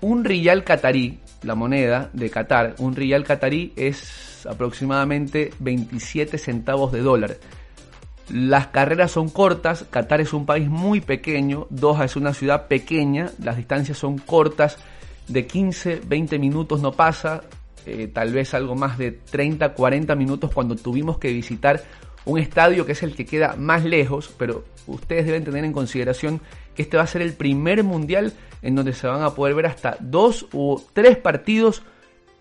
Un 0.00 0.24
riyal 0.24 0.62
catarí, 0.62 1.18
la 1.42 1.54
moneda 1.54 2.10
de 2.12 2.30
Qatar, 2.30 2.76
un 2.78 2.94
riyal 2.94 3.24
catarí 3.24 3.72
es 3.76 4.46
aproximadamente 4.46 5.52
27 5.58 6.38
centavos 6.38 6.92
de 6.92 7.00
dólar. 7.00 7.36
Las 8.30 8.68
carreras 8.68 9.10
son 9.10 9.28
cortas, 9.28 9.86
Qatar 9.90 10.20
es 10.20 10.32
un 10.32 10.46
país 10.46 10.68
muy 10.68 11.00
pequeño, 11.00 11.66
Doha 11.70 12.04
es 12.04 12.14
una 12.14 12.34
ciudad 12.34 12.68
pequeña, 12.68 13.30
las 13.42 13.56
distancias 13.56 13.98
son 13.98 14.18
cortas, 14.18 14.78
de 15.26 15.46
15, 15.46 16.02
20 16.06 16.38
minutos 16.38 16.80
no 16.80 16.92
pasa, 16.92 17.42
eh, 17.86 18.08
tal 18.12 18.32
vez 18.32 18.54
algo 18.54 18.74
más 18.74 18.98
de 18.98 19.12
30, 19.12 19.72
40 19.74 20.14
minutos 20.14 20.52
cuando 20.52 20.76
tuvimos 20.76 21.18
que 21.18 21.32
visitar 21.32 21.82
un 22.24 22.38
estadio 22.38 22.84
que 22.84 22.92
es 22.92 23.02
el 23.02 23.14
que 23.14 23.26
queda 23.26 23.56
más 23.56 23.84
lejos, 23.84 24.32
pero 24.38 24.64
ustedes 24.86 25.26
deben 25.26 25.44
tener 25.44 25.64
en 25.64 25.72
consideración 25.72 26.40
que 26.74 26.82
este 26.82 26.96
va 26.96 27.02
a 27.04 27.06
ser 27.06 27.22
el 27.22 27.32
primer 27.32 27.84
mundial 27.84 28.32
en 28.62 28.74
donde 28.74 28.92
se 28.92 29.06
van 29.06 29.22
a 29.22 29.34
poder 29.34 29.54
ver 29.54 29.66
hasta 29.66 29.96
dos 30.00 30.46
o 30.52 30.82
tres 30.92 31.16
partidos 31.16 31.82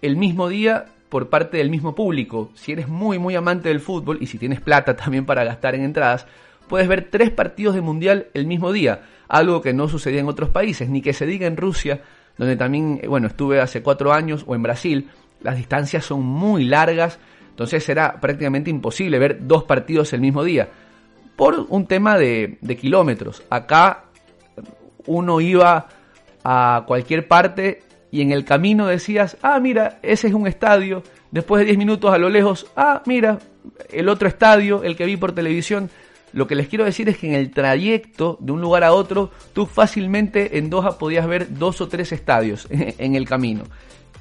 el 0.02 0.18
mismo 0.18 0.50
día 0.50 0.86
por 1.10 1.30
parte 1.30 1.58
del 1.58 1.70
mismo 1.70 1.96
público. 1.96 2.52
Si 2.56 2.72
eres 2.72 2.88
muy 2.88 3.20
muy 3.20 3.36
amante 3.36 3.70
del 3.70 3.80
fútbol 3.80 4.18
y 4.22 4.28
si 4.28 4.38
tienes 4.38 4.62
plata 4.62 4.96
también 4.98 5.26
para 5.26 5.44
gastar 5.44 5.76
en 5.76 5.84
entradas, 5.84 6.28
puedes 6.68 6.88
ver 6.88 7.08
tres 7.10 7.32
partidos 7.32 7.76
de 7.76 7.82
mundial 7.82 8.28
el 8.34 8.46
mismo 8.46 8.72
día, 8.72 9.02
algo 9.28 9.62
que 9.62 9.74
no 9.74 9.88
sucedía 9.90 10.20
en 10.20 10.28
otros 10.28 10.50
países, 10.50 10.90
ni 10.90 11.02
que 11.02 11.14
se 11.14 11.26
diga 11.26 11.48
en 11.48 11.58
Rusia, 11.58 12.02
donde 12.38 12.56
también, 12.56 13.00
eh, 13.02 13.08
bueno, 13.08 13.28
estuve 13.28 13.60
hace 13.60 13.82
cuatro 13.82 14.14
años, 14.14 14.44
o 14.48 14.56
en 14.56 14.64
Brasil, 14.64 15.10
las 15.42 15.58
distancias 15.58 16.06
son 16.06 16.24
muy 16.24 16.66
largas, 16.66 17.20
entonces 17.58 17.90
era 17.90 18.22
prácticamente 18.22 18.70
imposible 18.70 19.18
ver 19.18 19.48
dos 19.48 19.64
partidos 19.64 20.14
el 20.14 20.22
mismo 20.22 20.44
día, 20.44 20.70
por 21.36 21.66
un 21.70 21.88
tema 21.88 22.16
de, 22.16 22.60
de 22.62 22.78
kilómetros. 22.78 23.42
Acá 23.50 24.04
uno 25.08 25.42
iba 25.42 25.88
a 26.44 26.84
cualquier 26.86 27.28
parte 27.28 27.82
y 28.12 28.22
en 28.22 28.32
el 28.32 28.46
camino 28.46 28.86
decías, 28.86 29.38
ah, 29.42 29.60
mira, 29.60 29.98
ese 30.04 30.28
es 30.28 30.36
un 30.36 30.46
estadio. 30.46 31.02
Después 31.32 31.62
de 31.62 31.66
10 31.66 31.80
minutos 31.80 32.14
a 32.14 32.20
lo 32.20 32.30
lejos, 32.30 32.68
ah, 32.76 33.02
mira, 33.08 33.40
el 33.90 34.08
otro 34.08 34.28
estadio, 34.28 34.84
el 34.84 34.96
que 34.96 35.06
vi 35.06 35.18
por 35.18 35.32
televisión. 35.32 35.90
Lo 36.34 36.46
que 36.46 36.54
les 36.54 36.68
quiero 36.68 36.86
decir 36.86 37.10
es 37.10 37.18
que 37.18 37.26
en 37.26 37.34
el 37.34 37.50
trayecto 37.50 38.38
de 38.40 38.52
un 38.52 38.62
lugar 38.62 38.84
a 38.84 38.94
otro, 38.94 39.32
tú 39.54 39.66
fácilmente 39.66 40.60
en 40.60 40.70
Doha 40.70 41.00
podías 41.00 41.26
ver 41.26 41.58
dos 41.58 41.82
o 41.82 41.88
tres 41.88 42.12
estadios 42.12 42.68
en 42.70 43.16
el 43.16 43.28
camino. 43.28 43.64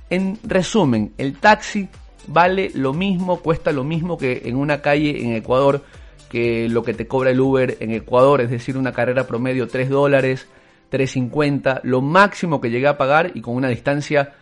En 0.09 0.39
resumen, 0.43 1.13
el 1.19 1.37
taxi 1.37 1.87
vale 2.27 2.71
lo 2.75 2.93
mismo, 2.93 3.41
cuesta 3.41 3.73
lo 3.73 3.85
mismo 3.85 4.17
que 4.19 4.43
en 4.45 4.57
una 4.57 4.83
calle 4.83 5.25
en 5.25 5.33
Ecuador, 5.35 5.83
que 6.31 6.69
lo 6.69 6.83
que 6.83 6.95
te 6.95 7.07
cobra 7.07 7.31
el 7.31 7.41
Uber 7.41 7.77
en 7.81 7.93
Ecuador, 7.93 8.41
es 8.41 8.51
decir, 8.51 8.77
una 8.77 8.93
carrera 8.93 9.27
promedio 9.27 9.69
3 9.69 9.89
dólares, 9.89 10.47
3.50, 10.91 11.81
lo 11.85 12.01
máximo 12.01 12.61
que 12.61 12.71
llegué 12.71 12.87
a 12.87 12.99
pagar 12.99 13.33
y 13.35 13.41
con 13.41 13.55
una 13.55 13.69
distancia 13.69 14.35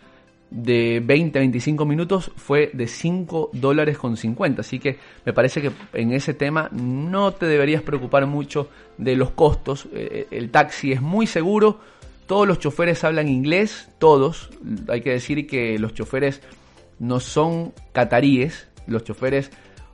de 0.51 1.03
20 1.05 1.39
a 1.39 1.41
25 1.41 1.85
minutos 1.85 2.31
fue 2.37 2.71
de 2.73 2.87
5 2.87 3.51
dólares 3.53 3.99
con 3.99 4.17
50. 4.17 4.61
Así 4.61 4.79
que 4.79 4.99
me 5.25 5.33
parece 5.33 5.61
que 5.61 5.73
en 5.93 6.13
ese 6.13 6.35
tema 6.35 6.69
no 6.73 7.33
te 7.33 7.47
deberías 7.47 7.83
preocupar 7.83 8.27
mucho 8.27 8.69
de 8.97 9.17
los 9.17 9.31
costos. 9.31 9.89
Eh, 9.93 10.29
el 10.31 10.51
taxi 10.51 10.93
es 10.93 11.03
muy 11.03 11.27
seguro. 11.27 11.81
Todos 12.27 12.47
los 12.47 12.59
choferes 12.59 13.05
hablan 13.05 13.29
inglés, 13.29 13.91
todos. 13.99 14.51
Hay 14.89 15.03
que 15.03 15.11
decir 15.11 15.47
que 15.47 15.79
los 15.79 15.93
choferes 15.93 16.41
no 16.99 17.21
son 17.21 17.73
cataríes. 17.93 18.69
Los 18.87 19.05
choferes 19.05 19.51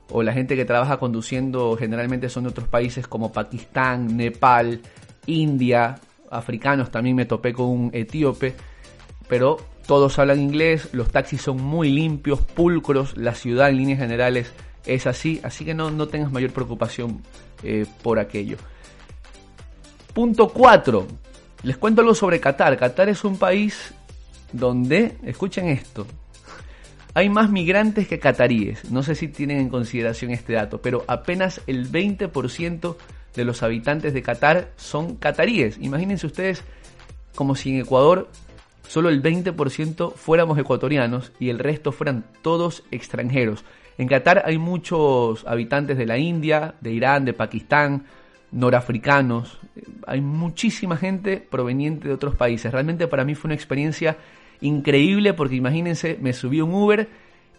o 0.09 0.23
la 0.23 0.33
gente 0.33 0.55
que 0.55 0.65
trabaja 0.65 0.97
conduciendo 0.97 1.75
generalmente 1.77 2.29
son 2.29 2.43
de 2.43 2.49
otros 2.49 2.67
países 2.67 3.07
como 3.07 3.31
Pakistán, 3.31 4.17
Nepal, 4.17 4.81
India, 5.25 5.99
africanos, 6.29 6.91
también 6.91 7.15
me 7.15 7.25
topé 7.25 7.53
con 7.53 7.67
un 7.67 7.89
etíope, 7.93 8.53
pero 9.27 9.57
todos 9.87 10.19
hablan 10.19 10.39
inglés, 10.39 10.89
los 10.93 11.11
taxis 11.11 11.41
son 11.41 11.61
muy 11.61 11.89
limpios, 11.89 12.41
pulcros, 12.41 13.17
la 13.17 13.35
ciudad 13.35 13.69
en 13.69 13.77
líneas 13.77 13.99
generales 13.99 14.53
es 14.85 15.07
así, 15.07 15.39
así 15.43 15.65
que 15.65 15.73
no, 15.73 15.91
no 15.91 16.07
tengas 16.07 16.31
mayor 16.31 16.51
preocupación 16.51 17.21
eh, 17.63 17.85
por 18.01 18.19
aquello. 18.19 18.57
Punto 20.13 20.49
4. 20.49 21.07
Les 21.63 21.77
cuento 21.77 22.01
algo 22.01 22.15
sobre 22.15 22.39
Qatar. 22.39 22.77
Qatar 22.77 23.07
es 23.07 23.23
un 23.23 23.37
país 23.37 23.93
donde, 24.51 25.17
escuchen 25.23 25.67
esto, 25.67 26.05
hay 27.13 27.29
más 27.29 27.49
migrantes 27.49 28.07
que 28.07 28.19
cataríes. 28.19 28.89
No 28.91 29.03
sé 29.03 29.15
si 29.15 29.27
tienen 29.27 29.57
en 29.57 29.69
consideración 29.69 30.31
este 30.31 30.53
dato, 30.53 30.81
pero 30.81 31.03
apenas 31.07 31.61
el 31.67 31.91
20% 31.91 32.95
de 33.35 33.45
los 33.45 33.63
habitantes 33.63 34.13
de 34.13 34.21
Qatar 34.21 34.71
son 34.75 35.15
cataríes. 35.15 35.77
Imagínense 35.79 36.27
ustedes 36.27 36.63
como 37.35 37.55
si 37.55 37.71
en 37.71 37.81
Ecuador 37.81 38.29
solo 38.87 39.09
el 39.09 39.23
20% 39.23 40.13
fuéramos 40.15 40.57
ecuatorianos 40.57 41.31
y 41.39 41.49
el 41.49 41.59
resto 41.59 41.91
fueran 41.91 42.25
todos 42.41 42.83
extranjeros. 42.91 43.63
En 43.97 44.07
Qatar 44.07 44.43
hay 44.45 44.57
muchos 44.57 45.45
habitantes 45.45 45.97
de 45.97 46.05
la 46.05 46.17
India, 46.17 46.75
de 46.81 46.91
Irán, 46.91 47.23
de 47.25 47.33
Pakistán, 47.33 48.05
norafricanos. 48.51 49.59
Hay 50.07 50.21
muchísima 50.21 50.97
gente 50.97 51.37
proveniente 51.37 52.07
de 52.07 52.13
otros 52.13 52.35
países. 52.35 52.71
Realmente 52.71 53.07
para 53.07 53.23
mí 53.23 53.35
fue 53.35 53.49
una 53.49 53.55
experiencia 53.55 54.17
increíble 54.61 55.33
porque 55.33 55.55
imagínense, 55.55 56.17
me 56.21 56.33
subí 56.33 56.61
un 56.61 56.73
Uber 56.73 57.09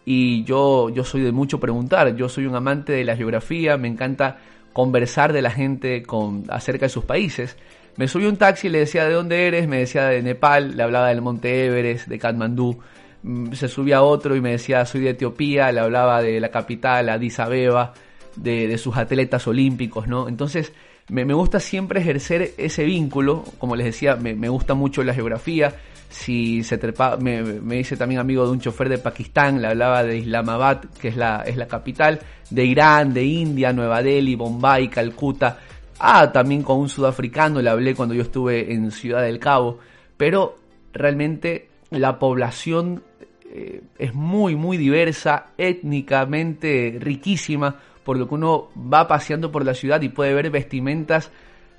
y 0.04 0.44
yo, 0.44 0.88
yo 0.90 1.04
soy 1.04 1.22
de 1.22 1.32
mucho 1.32 1.60
preguntar. 1.60 2.16
Yo 2.16 2.28
soy 2.28 2.46
un 2.46 2.54
amante 2.54 2.92
de 2.92 3.04
la 3.04 3.16
geografía, 3.16 3.76
me 3.76 3.88
encanta 3.88 4.38
conversar 4.72 5.32
de 5.32 5.42
la 5.42 5.50
gente 5.50 6.02
con, 6.02 6.44
acerca 6.48 6.86
de 6.86 6.90
sus 6.90 7.04
países. 7.04 7.56
Me 7.96 8.08
subí 8.08 8.24
un 8.24 8.36
taxi 8.36 8.68
y 8.68 8.70
le 8.70 8.80
decía 8.80 9.04
de 9.06 9.12
dónde 9.12 9.46
eres, 9.46 9.68
me 9.68 9.78
decía 9.78 10.06
de 10.06 10.22
Nepal, 10.22 10.76
le 10.76 10.82
hablaba 10.82 11.08
del 11.08 11.20
Monte 11.20 11.66
Everest, 11.66 12.08
de 12.08 12.18
Katmandú. 12.18 12.78
Mm, 13.22 13.52
se 13.52 13.68
subía 13.68 14.02
otro 14.02 14.34
y 14.34 14.40
me 14.40 14.52
decía 14.52 14.84
soy 14.86 15.02
de 15.02 15.10
Etiopía, 15.10 15.70
le 15.70 15.80
hablaba 15.80 16.22
de 16.22 16.40
la 16.40 16.50
capital, 16.50 17.10
Addis 17.10 17.38
Abeba, 17.38 17.92
de, 18.34 18.76
sus 18.78 18.96
atletas 18.96 19.46
olímpicos, 19.46 20.08
¿no? 20.08 20.26
Entonces 20.26 20.72
me, 21.08 21.24
gusta 21.34 21.60
siempre 21.60 22.00
ejercer 22.00 22.52
ese 22.56 22.84
vínculo, 22.84 23.44
como 23.58 23.76
les 23.76 23.86
decía, 23.86 24.16
me 24.16 24.48
gusta 24.48 24.72
mucho 24.72 25.04
la 25.04 25.12
geografía, 25.12 25.74
si 26.12 26.62
se 26.62 26.78
trepa, 26.78 27.16
me, 27.16 27.42
me 27.42 27.80
hice 27.80 27.96
también 27.96 28.20
amigo 28.20 28.44
de 28.44 28.52
un 28.52 28.60
chofer 28.60 28.88
de 28.88 28.98
Pakistán, 28.98 29.60
le 29.60 29.68
hablaba 29.68 30.04
de 30.04 30.18
Islamabad, 30.18 30.84
que 31.00 31.08
es 31.08 31.16
la, 31.16 31.42
es 31.46 31.56
la 31.56 31.66
capital, 31.66 32.20
de 32.50 32.64
Irán, 32.64 33.14
de 33.14 33.24
India, 33.24 33.72
Nueva 33.72 34.02
Delhi, 34.02 34.34
Bombay, 34.34 34.88
Calcuta. 34.88 35.58
Ah, 35.98 36.30
también 36.30 36.62
con 36.62 36.78
un 36.78 36.88
sudafricano 36.88 37.62
le 37.62 37.70
hablé 37.70 37.94
cuando 37.94 38.14
yo 38.14 38.22
estuve 38.22 38.72
en 38.72 38.90
Ciudad 38.90 39.22
del 39.22 39.38
Cabo. 39.38 39.78
Pero 40.16 40.58
realmente 40.92 41.68
la 41.90 42.18
población 42.18 43.02
eh, 43.50 43.82
es 43.98 44.14
muy, 44.14 44.54
muy 44.54 44.76
diversa, 44.76 45.46
étnicamente 45.56 46.98
riquísima, 47.00 47.76
por 48.04 48.18
lo 48.18 48.28
que 48.28 48.34
uno 48.34 48.68
va 48.76 49.08
paseando 49.08 49.50
por 49.50 49.64
la 49.64 49.74
ciudad 49.74 50.02
y 50.02 50.08
puede 50.08 50.34
ver 50.34 50.50
vestimentas 50.50 51.30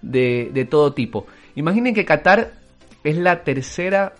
de, 0.01 0.49
de 0.53 0.65
todo 0.65 0.93
tipo. 0.93 1.27
Imaginen 1.55 1.93
que 1.93 2.05
Qatar 2.05 2.53
es 3.03 3.17
la 3.17 3.43
tercera 3.43 4.13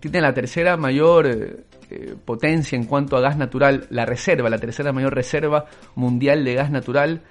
tiene 0.00 0.20
la 0.20 0.34
tercera 0.34 0.76
mayor 0.76 1.26
eh, 1.26 1.64
eh, 1.90 2.14
potencia 2.24 2.76
en 2.76 2.84
cuanto 2.84 3.16
a 3.16 3.20
gas 3.20 3.36
natural, 3.36 3.86
la 3.90 4.06
reserva, 4.06 4.48
la 4.50 4.58
tercera 4.58 4.92
mayor 4.92 5.14
reserva 5.14 5.66
mundial 5.94 6.44
de 6.44 6.54
gas 6.54 6.70
natural, 6.70 7.22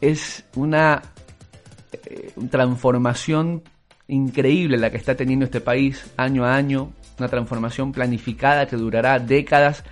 es 0.00 0.44
una 0.56 1.02
eh, 1.92 2.32
transformación 2.50 3.62
increíble 4.08 4.76
la 4.76 4.90
que 4.90 4.96
está 4.96 5.14
teniendo 5.14 5.44
este 5.44 5.60
país 5.60 6.10
año 6.16 6.44
a 6.44 6.54
año, 6.54 6.92
una 7.18 7.28
transformación 7.28 7.92
planificada 7.92 8.66
que 8.66 8.76
durará 8.76 9.18
décadas 9.18 9.84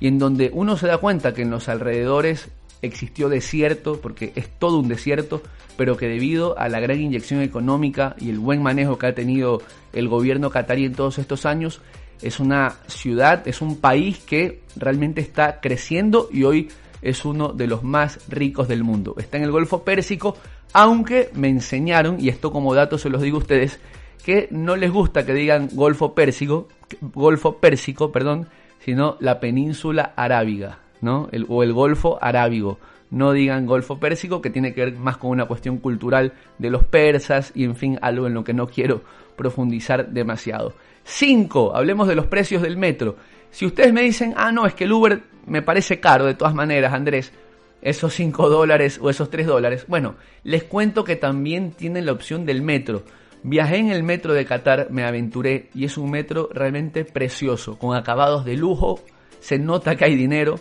y 0.00 0.08
en 0.08 0.18
donde 0.18 0.50
uno 0.52 0.76
se 0.76 0.86
da 0.86 0.98
cuenta 0.98 1.34
que 1.34 1.42
en 1.42 1.50
los 1.50 1.68
alrededores 1.68 2.48
existió 2.82 3.28
desierto, 3.28 4.00
porque 4.00 4.32
es 4.36 4.48
todo 4.48 4.78
un 4.78 4.88
desierto, 4.88 5.42
pero 5.76 5.96
que 5.96 6.08
debido 6.08 6.58
a 6.58 6.68
la 6.68 6.80
gran 6.80 7.00
inyección 7.00 7.42
económica 7.42 8.16
y 8.18 8.30
el 8.30 8.38
buen 8.38 8.62
manejo 8.62 8.98
que 8.98 9.06
ha 9.06 9.14
tenido 9.14 9.62
el 9.92 10.08
gobierno 10.08 10.50
catarí 10.50 10.84
en 10.84 10.94
todos 10.94 11.18
estos 11.18 11.46
años, 11.46 11.80
es 12.22 12.40
una 12.40 12.76
ciudad, 12.86 13.46
es 13.46 13.60
un 13.60 13.76
país 13.76 14.18
que 14.18 14.62
realmente 14.76 15.20
está 15.20 15.60
creciendo 15.60 16.28
y 16.32 16.44
hoy 16.44 16.68
es 17.02 17.24
uno 17.24 17.48
de 17.52 17.66
los 17.66 17.82
más 17.82 18.20
ricos 18.28 18.68
del 18.68 18.84
mundo. 18.84 19.14
Está 19.18 19.36
en 19.36 19.44
el 19.44 19.50
Golfo 19.50 19.84
Pérsico, 19.84 20.36
aunque 20.72 21.30
me 21.34 21.48
enseñaron, 21.48 22.18
y 22.20 22.28
esto 22.28 22.50
como 22.50 22.74
dato 22.74 22.98
se 22.98 23.10
los 23.10 23.22
digo 23.22 23.36
a 23.36 23.40
ustedes, 23.40 23.78
que 24.24 24.48
no 24.50 24.76
les 24.76 24.90
gusta 24.90 25.24
que 25.24 25.34
digan 25.34 25.68
Golfo 25.72 26.14
Pérsico, 26.14 26.68
Golfo 27.00 27.58
Pérsico, 27.58 28.10
perdón, 28.10 28.48
sino 28.80 29.16
la 29.20 29.40
península 29.40 30.14
arábiga, 30.16 30.80
¿no? 31.00 31.28
O 31.48 31.62
el 31.62 31.72
Golfo 31.72 32.18
Arábigo. 32.20 32.78
No 33.10 33.32
digan 33.32 33.66
Golfo 33.66 34.00
Pérsico, 34.00 34.40
que 34.40 34.50
tiene 34.50 34.74
que 34.74 34.84
ver 34.84 34.94
más 34.94 35.16
con 35.16 35.30
una 35.30 35.46
cuestión 35.46 35.78
cultural 35.78 36.32
de 36.58 36.70
los 36.70 36.84
persas 36.84 37.52
y 37.54 37.64
en 37.64 37.76
fin, 37.76 37.98
algo 38.02 38.26
en 38.26 38.34
lo 38.34 38.42
que 38.42 38.52
no 38.52 38.66
quiero 38.66 39.02
profundizar 39.36 40.08
demasiado. 40.08 40.74
5. 41.04 41.76
Hablemos 41.76 42.08
de 42.08 42.16
los 42.16 42.26
precios 42.26 42.62
del 42.62 42.76
metro. 42.76 43.16
Si 43.50 43.64
ustedes 43.64 43.92
me 43.92 44.02
dicen, 44.02 44.34
ah, 44.36 44.50
no, 44.50 44.66
es 44.66 44.74
que 44.74 44.84
el 44.84 44.92
Uber 44.92 45.22
me 45.46 45.62
parece 45.62 46.00
caro 46.00 46.26
de 46.26 46.34
todas 46.34 46.54
maneras, 46.54 46.92
Andrés, 46.92 47.32
esos 47.80 48.12
5 48.14 48.48
dólares 48.48 48.98
o 49.00 49.08
esos 49.08 49.30
3 49.30 49.46
dólares. 49.46 49.84
Bueno, 49.86 50.16
les 50.42 50.64
cuento 50.64 51.04
que 51.04 51.16
también 51.16 51.70
tienen 51.70 52.06
la 52.06 52.12
opción 52.12 52.44
del 52.44 52.62
metro. 52.62 53.04
Viajé 53.44 53.76
en 53.76 53.90
el 53.90 54.02
metro 54.02 54.34
de 54.34 54.44
Qatar, 54.44 54.88
me 54.90 55.04
aventuré 55.04 55.70
y 55.72 55.84
es 55.84 55.96
un 55.96 56.10
metro 56.10 56.48
realmente 56.52 57.04
precioso, 57.04 57.78
con 57.78 57.96
acabados 57.96 58.44
de 58.44 58.56
lujo, 58.56 59.00
se 59.38 59.58
nota 59.58 59.94
que 59.94 60.04
hay 60.04 60.16
dinero. 60.16 60.58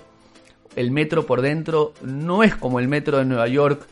El 0.75 0.91
metro 0.91 1.25
por 1.25 1.41
dentro 1.41 1.93
no 2.01 2.43
es 2.43 2.55
como 2.55 2.79
el 2.79 2.87
metro 2.87 3.17
de 3.17 3.25
Nueva 3.25 3.47
York, 3.47 3.87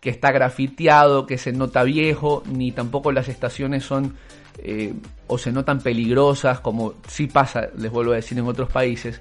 que 0.00 0.10
está 0.10 0.32
grafiteado, 0.32 1.26
que 1.26 1.38
se 1.38 1.52
nota 1.52 1.82
viejo, 1.82 2.42
ni 2.46 2.72
tampoco 2.72 3.12
las 3.12 3.28
estaciones 3.28 3.84
son 3.84 4.16
eh, 4.58 4.92
o 5.26 5.38
se 5.38 5.50
notan 5.50 5.80
peligrosas, 5.80 6.60
como 6.60 6.94
sí 7.08 7.26
pasa, 7.26 7.68
les 7.76 7.90
vuelvo 7.90 8.12
a 8.12 8.16
decir, 8.16 8.38
en 8.38 8.46
otros 8.46 8.70
países. 8.70 9.20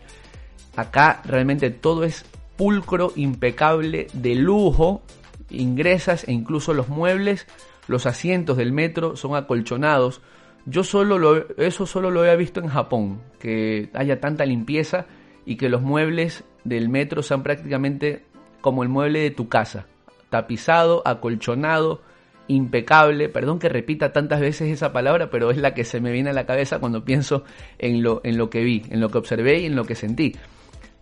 Acá 0.76 1.22
realmente 1.26 1.70
todo 1.70 2.04
es 2.04 2.26
pulcro, 2.58 3.14
impecable, 3.16 4.08
de 4.14 4.36
lujo, 4.36 5.02
ingresas 5.50 6.28
e 6.28 6.34
incluso 6.34 6.74
los 6.74 6.90
muebles 6.90 7.48
los 7.88 8.06
asientos 8.06 8.58
del 8.58 8.72
metro 8.72 9.16
son 9.16 9.36
acolchonados. 9.36 10.22
Yo 10.66 10.84
solo 10.84 11.20
lo, 11.20 11.56
eso 11.58 11.86
solo 11.86 12.12
lo 12.12 12.22
había 12.22 12.36
visto 12.36 12.60
en 12.60 12.68
Japón, 12.68 13.22
que 13.40 13.90
haya 13.94 14.20
tanta 14.20 14.46
limpieza 14.46 15.06
y 15.46 15.58
que 15.58 15.70
los 15.70 15.82
muebles 15.82 16.44
del 16.64 16.90
metro 16.90 17.24
sean 17.24 17.44
prácticamente 17.44 18.24
como 18.62 18.84
el 18.84 18.90
mueble 18.90 19.20
de 19.20 19.32
tu 19.32 19.50
casa, 19.50 19.86
tapizado, 20.30 21.02
acolchonado, 21.06 22.02
impecable. 22.48 23.30
Perdón 23.30 23.60
que 23.60 23.70
repita 23.70 24.14
tantas 24.14 24.40
veces 24.40 24.70
esa 24.70 24.94
palabra, 24.94 25.30
pero 25.30 25.52
es 25.52 25.58
la 25.58 25.74
que 25.74 25.84
se 25.84 26.00
me 26.00 26.12
viene 26.12 26.30
a 26.30 26.34
la 26.34 26.46
cabeza 26.46 26.80
cuando 26.80 27.04
pienso 27.04 27.44
en 27.78 28.04
lo, 28.04 28.22
en 28.24 28.38
lo 28.38 28.50
que 28.50 28.64
vi, 28.64 28.84
en 28.90 29.00
lo 29.00 29.10
que 29.10 29.18
observé 29.18 29.60
y 29.60 29.66
en 29.66 29.76
lo 29.76 29.86
que 29.86 29.96
sentí. 29.96 30.36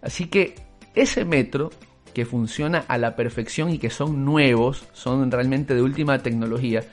Así 0.02 0.28
que 0.28 0.56
ese 0.96 1.26
metro 1.26 1.70
que 2.14 2.26
funciona 2.26 2.84
a 2.88 2.98
la 2.98 3.16
perfección 3.16 3.70
y 3.70 3.78
que 3.78 3.90
son 3.90 4.26
nuevos, 4.26 4.86
son 4.94 5.32
realmente 5.32 5.76
de 5.76 5.82
última 5.82 6.20
tecnología. 6.20 6.84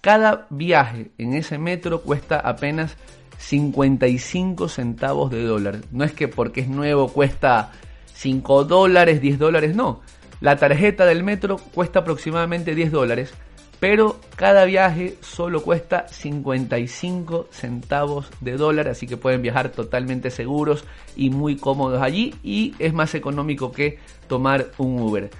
Cada 0.00 0.46
viaje 0.50 1.10
en 1.18 1.34
ese 1.34 1.58
metro 1.58 2.02
cuesta 2.02 2.38
apenas 2.38 2.96
55 3.38 4.68
centavos 4.68 5.30
de 5.30 5.42
dólar. 5.42 5.80
No 5.90 6.04
es 6.04 6.12
que 6.12 6.28
porque 6.28 6.60
es 6.60 6.68
nuevo 6.68 7.08
cuesta 7.08 7.72
5 8.14 8.64
dólares, 8.64 9.20
10 9.20 9.38
dólares, 9.38 9.74
no. 9.74 10.00
La 10.40 10.56
tarjeta 10.56 11.06
del 11.06 11.22
metro 11.22 11.56
cuesta 11.56 12.00
aproximadamente 12.00 12.74
10 12.74 12.90
dólares 12.90 13.34
pero 13.82 14.20
cada 14.36 14.64
viaje 14.64 15.16
solo 15.22 15.60
cuesta 15.64 16.06
55 16.06 17.48
centavos 17.50 18.30
de 18.40 18.52
dólar, 18.52 18.86
así 18.86 19.08
que 19.08 19.16
pueden 19.16 19.42
viajar 19.42 19.70
totalmente 19.70 20.30
seguros 20.30 20.84
y 21.16 21.30
muy 21.30 21.56
cómodos 21.56 22.00
allí 22.00 22.32
y 22.44 22.76
es 22.78 22.92
más 22.92 23.16
económico 23.16 23.72
que 23.72 23.98
tomar 24.28 24.70
un 24.78 25.00
Uber. 25.00 25.30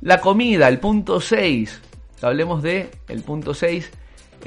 La 0.00 0.22
comida, 0.22 0.68
el 0.68 0.78
punto 0.78 1.20
6, 1.20 1.82
hablemos 2.22 2.62
de 2.62 2.88
el 3.08 3.22
punto 3.24 3.52
6, 3.52 3.90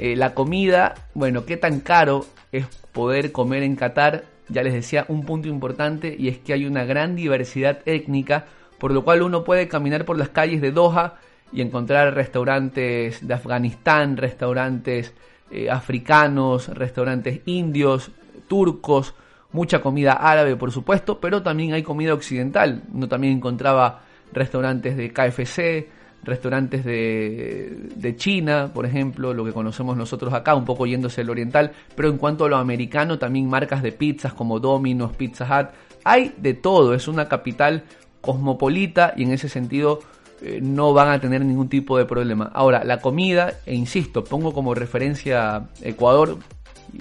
eh, 0.00 0.16
la 0.16 0.34
comida, 0.34 1.06
bueno, 1.14 1.44
qué 1.44 1.56
tan 1.56 1.78
caro 1.78 2.26
es 2.50 2.66
poder 2.90 3.30
comer 3.30 3.62
en 3.62 3.76
Qatar, 3.76 4.24
ya 4.48 4.62
les 4.62 4.72
decía 4.72 5.04
un 5.08 5.24
punto 5.24 5.48
importante 5.48 6.14
y 6.18 6.28
es 6.28 6.38
que 6.38 6.52
hay 6.52 6.66
una 6.66 6.84
gran 6.84 7.16
diversidad 7.16 7.80
étnica, 7.84 8.46
por 8.78 8.92
lo 8.92 9.04
cual 9.04 9.22
uno 9.22 9.44
puede 9.44 9.68
caminar 9.68 10.04
por 10.04 10.18
las 10.18 10.28
calles 10.28 10.60
de 10.60 10.72
Doha, 10.72 11.18
y 11.52 11.60
encontrar 11.60 12.14
restaurantes 12.14 13.26
de 13.26 13.34
Afganistán, 13.34 14.16
restaurantes 14.16 15.14
eh, 15.50 15.70
africanos, 15.70 16.68
restaurantes 16.68 17.40
indios, 17.46 18.10
turcos, 18.48 19.14
mucha 19.52 19.80
comida 19.80 20.12
árabe 20.12 20.56
por 20.56 20.72
supuesto, 20.72 21.20
pero 21.20 21.42
también 21.42 21.72
hay 21.72 21.82
comida 21.82 22.14
occidental. 22.14 22.82
Uno 22.92 23.08
también 23.08 23.34
encontraba 23.34 24.02
restaurantes 24.32 24.96
de 24.96 25.12
KFC, 25.12 25.88
restaurantes 26.26 26.84
de, 26.84 27.88
de, 27.94 28.16
China, 28.16 28.70
por 28.74 28.84
ejemplo, 28.84 29.32
lo 29.32 29.44
que 29.44 29.52
conocemos 29.52 29.96
nosotros 29.96 30.34
acá, 30.34 30.54
un 30.54 30.64
poco 30.64 30.84
yéndose 30.84 31.22
el 31.22 31.30
oriental, 31.30 31.72
pero 31.94 32.10
en 32.10 32.18
cuanto 32.18 32.44
a 32.44 32.48
lo 32.48 32.56
americano, 32.56 33.18
también 33.18 33.48
marcas 33.48 33.82
de 33.82 33.92
pizzas 33.92 34.34
como 34.34 34.58
Domino's, 34.58 35.14
Pizza 35.16 35.44
Hut, 35.44 35.68
hay 36.04 36.34
de 36.36 36.54
todo, 36.54 36.94
es 36.94 37.08
una 37.08 37.28
capital 37.28 37.84
cosmopolita 38.20 39.14
y 39.16 39.22
en 39.22 39.32
ese 39.32 39.48
sentido 39.48 40.00
eh, 40.42 40.60
no 40.62 40.92
van 40.92 41.08
a 41.08 41.20
tener 41.20 41.44
ningún 41.44 41.68
tipo 41.68 41.96
de 41.96 42.04
problema. 42.04 42.50
Ahora, 42.52 42.84
la 42.84 43.00
comida, 43.00 43.54
e 43.64 43.74
insisto, 43.74 44.24
pongo 44.24 44.52
como 44.52 44.74
referencia 44.74 45.68
Ecuador, 45.80 46.38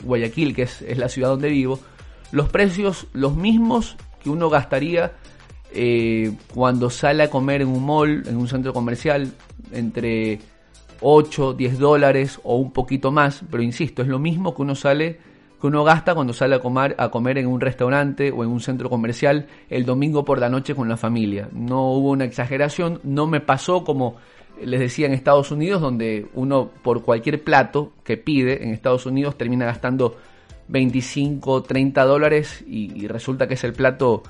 Guayaquil, 0.04 0.56
que 0.56 0.64
es, 0.64 0.98
la 0.98 1.10
ciudad 1.10 1.30
donde 1.30 1.50
vivo, 1.50 1.80
los 2.32 2.50
precios 2.50 3.08
los 3.14 3.36
mismos 3.36 3.98
que 4.24 4.30
uno 4.30 4.50
gastaría 4.50 5.14
eh, 5.76 6.32
cuando 6.54 6.90
sale 6.90 7.24
a 7.24 7.30
comer 7.30 7.62
en 7.62 7.68
un 7.68 7.86
mall, 7.86 8.24
en 8.28 8.38
un 8.38 8.48
centro 8.48 8.74
comercial, 8.74 9.32
entre 9.72 10.40
8, 11.02 11.54
10 11.54 11.80
dólares 11.80 12.40
o 12.44 12.58
un 12.58 12.72
poquito 12.72 13.12
más, 13.12 13.44
pero 13.52 13.62
insisto, 13.62 14.02
es 14.02 14.08
lo 14.08 14.20
mismo 14.20 14.56
que 14.56 14.62
uno 14.62 14.76
sale 14.76 15.20
que 15.60 15.68
uno 15.68 15.84
gasta 15.84 16.14
cuando 16.14 16.34
sale 16.34 16.56
a 16.56 16.60
comer, 16.60 16.96
a 16.98 17.10
comer 17.10 17.38
en 17.38 17.48
un 17.48 17.62
restaurante 17.62 18.32
o 18.32 18.44
en 18.44 18.50
un 18.50 18.60
centro 18.60 18.90
comercial 18.90 19.48
el 19.70 19.86
domingo 19.86 20.26
por 20.26 20.40
la 20.40 20.50
noche 20.50 20.76
con 20.76 20.90
la 20.90 20.98
familia. 20.98 21.48
No 21.54 21.92
hubo 21.92 22.10
una 22.10 22.26
exageración, 22.26 23.00
no 23.04 23.26
me 23.26 23.40
pasó 23.40 23.84
como 23.84 24.18
les 24.62 24.80
decía 24.80 25.06
en 25.06 25.14
Estados 25.14 25.52
Unidos, 25.52 25.82
donde 25.82 26.28
uno 26.34 26.70
por 26.82 27.04
cualquier 27.04 27.44
plato 27.44 27.94
que 28.04 28.18
pide 28.18 28.64
en 28.64 28.72
Estados 28.72 29.06
Unidos 29.06 29.38
termina 29.38 29.66
gastando 29.66 30.18
25, 30.68 31.64
30 31.64 32.06
dólares 32.06 32.64
y, 32.68 33.08
resulta 33.08 33.48
que 33.48 33.54
es 33.56 33.64
el 33.64 33.74
plato 33.74 34.24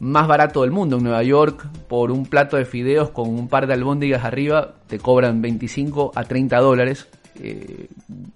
más 0.00 0.26
barato 0.26 0.62
del 0.62 0.72
mundo. 0.72 0.96
En 0.96 1.04
Nueva 1.04 1.22
York, 1.22 1.66
por 1.88 2.10
un 2.10 2.26
plato 2.26 2.56
de 2.56 2.64
fideos 2.64 3.10
con 3.10 3.28
un 3.28 3.48
par 3.48 3.66
de 3.66 3.74
albóndigas 3.74 4.24
arriba, 4.24 4.74
te 4.88 4.98
cobran 4.98 5.40
25 5.40 6.12
a 6.14 6.24
30 6.24 6.58
dólares. 6.58 7.08
Eh, 7.36 7.86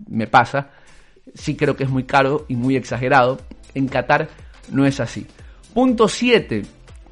me 0.08 0.26
pasa 0.26 0.70
sí 1.34 1.56
creo 1.56 1.76
que 1.76 1.84
es 1.84 1.90
muy 1.90 2.04
caro 2.04 2.44
y 2.48 2.56
muy 2.56 2.76
exagerado. 2.76 3.38
En 3.74 3.88
Qatar 3.88 4.28
no 4.70 4.86
es 4.86 5.00
así. 5.00 5.26
Punto 5.72 6.08
7. 6.08 6.62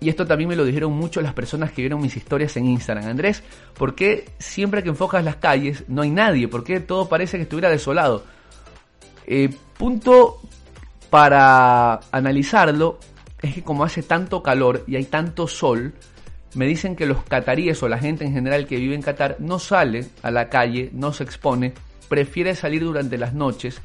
Y 0.00 0.08
esto 0.08 0.26
también 0.26 0.48
me 0.48 0.56
lo 0.56 0.64
dijeron 0.64 0.92
mucho 0.92 1.20
las 1.20 1.32
personas 1.32 1.70
que 1.72 1.82
vieron 1.82 2.00
mis 2.00 2.16
historias 2.16 2.56
en 2.56 2.66
Instagram. 2.66 3.06
Andrés, 3.06 3.42
¿por 3.74 3.94
qué 3.94 4.30
siempre 4.38 4.82
que 4.82 4.88
enfocas 4.88 5.24
las 5.24 5.36
calles 5.36 5.84
no 5.88 6.02
hay 6.02 6.10
nadie? 6.10 6.48
¿Por 6.48 6.64
qué 6.64 6.80
todo 6.80 7.08
parece 7.08 7.36
que 7.36 7.44
estuviera 7.44 7.70
desolado? 7.70 8.24
Eh, 9.26 9.50
punto 9.78 10.40
para 11.08 12.00
analizarlo 12.10 12.98
es 13.42 13.54
que 13.54 13.62
como 13.62 13.84
hace 13.84 14.02
tanto 14.02 14.42
calor 14.42 14.84
y 14.86 14.96
hay 14.96 15.04
tanto 15.04 15.46
sol, 15.46 15.92
me 16.54 16.66
dicen 16.66 16.96
que 16.96 17.06
los 17.06 17.22
cataríes 17.24 17.82
o 17.82 17.88
la 17.88 17.98
gente 17.98 18.24
en 18.24 18.32
general 18.32 18.66
que 18.66 18.76
vive 18.76 18.94
en 18.94 19.02
Qatar 19.02 19.36
no 19.38 19.58
sale 19.58 20.06
a 20.22 20.30
la 20.30 20.48
calle, 20.48 20.90
no 20.92 21.12
se 21.12 21.24
expone, 21.24 21.74
prefiere 22.08 22.54
salir 22.54 22.84
durante 22.84 23.18
las 23.18 23.34
noches 23.34 23.80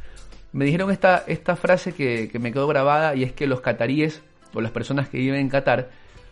me 0.57 0.65
dijeron 0.65 0.91
esta, 0.91 1.23
esta 1.27 1.55
frase 1.55 1.93
que, 1.93 2.31
me 2.39 2.51
quedó 2.51 2.67
grabada 2.67 3.15
y 3.15 3.23
es 3.23 3.33
que 3.33 3.47
los 3.47 3.61
cataríes 3.61 4.21
o 4.53 4.61
las 4.61 4.71
personas 4.71 5.09
que 5.09 5.17
viven 5.17 5.39
en 5.39 5.49
Qatar 5.49 5.89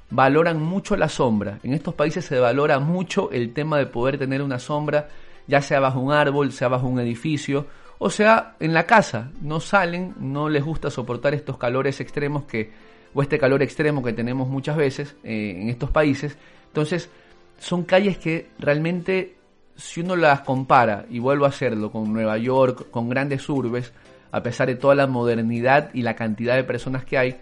valoran 0.09 0.61
mucho 0.61 0.95
la 0.95 1.09
sombra. 1.09 1.59
En 1.63 1.73
estos 1.73 1.93
países 1.93 2.25
se 2.25 2.39
valora 2.39 2.79
mucho 2.79 3.29
el 3.31 3.53
tema 3.53 3.77
de 3.77 3.85
poder 3.85 4.17
tener 4.17 4.41
una 4.41 4.59
sombra, 4.59 5.09
ya 5.47 5.61
sea 5.61 5.79
bajo 5.79 5.99
un 5.99 6.11
árbol, 6.11 6.51
sea 6.51 6.69
bajo 6.69 6.87
un 6.87 6.99
edificio 6.99 7.67
o 7.97 8.09
sea, 8.09 8.55
en 8.59 8.73
la 8.73 8.85
casa, 8.85 9.31
no 9.41 9.59
salen, 9.59 10.15
no 10.19 10.49
les 10.49 10.63
gusta 10.63 10.89
soportar 10.89 11.33
estos 11.33 11.57
calores 11.57 12.01
extremos 12.01 12.43
que, 12.43 12.71
o 13.15 13.21
este 13.21 13.39
calor 13.39 13.63
extremo 13.63 14.03
que 14.03 14.13
tenemos 14.13 14.47
muchas 14.49 14.75
veces 14.75 15.15
eh, 15.23 15.57
en 15.61 15.69
estos 15.69 15.89
países. 15.89 16.37
Entonces, 16.67 17.09
son 17.57 17.83
calles 17.83 18.17
que 18.17 18.49
realmente, 18.59 19.37
si 19.77 20.01
uno 20.01 20.17
las 20.17 20.41
compara, 20.41 21.05
y 21.09 21.19
vuelvo 21.19 21.45
a 21.45 21.49
hacerlo 21.49 21.91
con 21.91 22.11
Nueva 22.11 22.37
York, 22.37 22.91
con 22.91 23.09
grandes 23.09 23.47
urbes, 23.47 23.93
a 24.31 24.43
pesar 24.43 24.67
de 24.67 24.75
toda 24.75 24.95
la 24.95 25.07
modernidad 25.07 25.91
y 25.93 26.01
la 26.01 26.15
cantidad 26.15 26.55
de 26.55 26.65
personas 26.65 27.05
que 27.05 27.17
hay, 27.17 27.37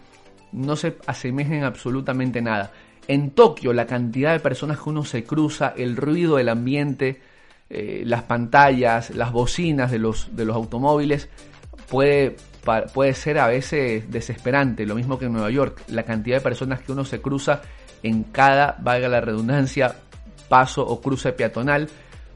no 0.51 0.75
se 0.75 0.95
asemejen 1.07 1.63
absolutamente 1.63 2.39
nada. 2.39 2.71
En 3.07 3.31
Tokio, 3.31 3.73
la 3.73 3.87
cantidad 3.87 4.31
de 4.31 4.39
personas 4.39 4.79
que 4.79 4.89
uno 4.89 5.03
se 5.03 5.23
cruza, 5.23 5.73
el 5.75 5.97
ruido 5.97 6.37
del 6.37 6.49
ambiente, 6.49 7.19
eh, 7.71 8.03
las 8.05 8.21
pantallas, 8.23 9.09
las 9.09 9.31
bocinas 9.31 9.89
de 9.89 9.97
los, 9.97 10.35
de 10.35 10.45
los 10.45 10.55
automóviles, 10.55 11.29
puede, 11.89 12.35
puede 12.93 13.13
ser 13.13 13.39
a 13.39 13.47
veces 13.47 14.09
desesperante. 14.11 14.85
Lo 14.85 14.95
mismo 14.95 15.17
que 15.17 15.25
en 15.25 15.33
Nueva 15.33 15.51
York, 15.51 15.83
la 15.87 16.03
cantidad 16.03 16.37
de 16.37 16.41
personas 16.41 16.81
que 16.81 16.91
uno 16.91 17.05
se 17.05 17.21
cruza 17.21 17.61
en 18.01 18.23
cada, 18.23 18.77
valga 18.79 19.07
la 19.07 19.21
redundancia, 19.21 19.95
paso 20.49 20.85
o 20.85 21.01
cruce 21.01 21.31
peatonal, 21.33 21.89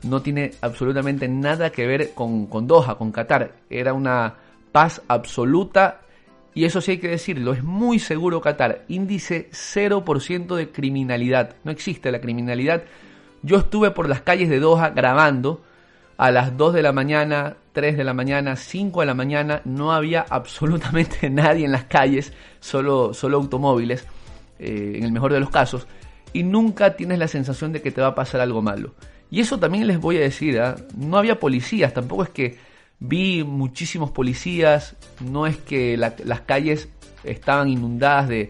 no 0.03 0.21
tiene 0.21 0.51
absolutamente 0.61 1.27
nada 1.27 1.71
que 1.71 1.85
ver 1.87 2.13
con, 2.13 2.47
con 2.47 2.67
Doha, 2.67 2.97
con 2.97 3.11
Qatar. 3.11 3.53
Era 3.69 3.93
una 3.93 4.35
paz 4.71 5.01
absoluta 5.07 6.01
y 6.57 6.65
eso 6.65 6.81
sí 6.81 6.89
hay 6.89 6.97
que 6.97 7.09
decirlo, 7.09 7.53
es 7.53 7.63
muy 7.63 7.99
seguro 7.99 8.41
Qatar. 8.41 8.83
Índice 8.87 9.47
0% 9.51 10.55
de 10.55 10.71
criminalidad. 10.71 11.55
No 11.63 11.71
existe 11.71 12.11
la 12.11 12.19
criminalidad. 12.19 12.81
Yo 13.43 13.57
estuve 13.57 13.91
por 13.91 14.09
las 14.09 14.21
calles 14.21 14.49
de 14.49 14.59
Doha 14.59 14.89
grabando 14.89 15.61
a 16.17 16.31
las 16.31 16.57
2 16.57 16.73
de 16.73 16.81
la 16.81 16.93
mañana, 16.93 17.57
3 17.77 17.95
de 17.95 18.03
la 18.03 18.15
mañana, 18.15 18.55
5 18.55 19.01
de 19.01 19.05
la 19.05 19.13
mañana. 19.13 19.61
No 19.63 19.93
había 19.93 20.25
absolutamente 20.27 21.29
nadie 21.29 21.63
en 21.63 21.71
las 21.71 21.83
calles, 21.83 22.33
solo, 22.59 23.13
solo 23.13 23.37
automóviles, 23.37 24.03
eh, 24.57 24.93
en 24.95 25.03
el 25.03 25.11
mejor 25.11 25.31
de 25.31 25.39
los 25.39 25.51
casos. 25.51 25.85
Y 26.33 26.41
nunca 26.41 26.95
tienes 26.95 27.19
la 27.19 27.27
sensación 27.27 27.71
de 27.73 27.83
que 27.83 27.91
te 27.91 28.01
va 28.01 28.07
a 28.07 28.15
pasar 28.15 28.41
algo 28.41 28.63
malo. 28.63 28.95
Y 29.29 29.41
eso 29.41 29.59
también 29.59 29.85
les 29.85 29.99
voy 29.99 30.17
a 30.17 30.21
decir, 30.21 30.59
¿ah? 30.59 30.75
no 30.97 31.19
había 31.19 31.39
policías, 31.39 31.93
tampoco 31.93 32.23
es 32.23 32.29
que 32.29 32.57
Vi 32.99 33.43
muchísimos 33.43 34.09
policías, 34.09 34.95
no 35.19 35.45
es 35.45 35.57
que 35.57 35.97
las 35.97 36.41
calles 36.41 36.89
estaban 37.23 37.69
inundadas 37.69 38.27
de, 38.27 38.49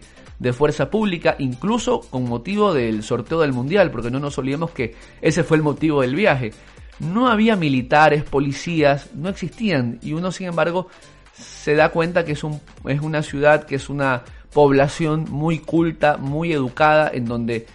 fuerza 0.54 0.90
pública, 0.90 1.36
incluso 1.40 2.00
con 2.10 2.24
motivo 2.24 2.74
del 2.74 3.04
sorteo 3.04 3.42
del 3.42 3.52
mundial, 3.52 3.92
porque 3.92 4.10
no 4.10 4.20
nos 4.20 4.38
olvidemos 4.38 4.72
que 4.72 4.96
ese 5.22 5.44
fue 5.44 5.58
el 5.58 5.64
motivo 5.64 6.02
del 6.02 6.16
viaje. 6.16 6.54
No 7.00 7.28
había 7.28 7.56
militares, 7.56 8.24
policías, 8.24 9.14
no 9.14 9.30
existían, 9.30 10.00
y 10.02 10.14
uno 10.14 10.32
sin 10.32 10.48
embargo 10.48 10.88
se 11.34 11.76
da 11.76 11.90
cuenta 11.90 12.26
que 12.26 12.32
es, 12.32 12.44
un, 12.44 12.60
es 12.86 13.02
una 13.02 13.22
ciudad, 13.22 13.66
que 13.66 13.76
es 13.76 13.90
una 13.90 14.24
población 14.54 15.26
muy 15.30 15.60
culta, 15.60 16.18
muy 16.18 16.52
educada, 16.52 17.12
en 17.14 17.26
donde 17.26 17.68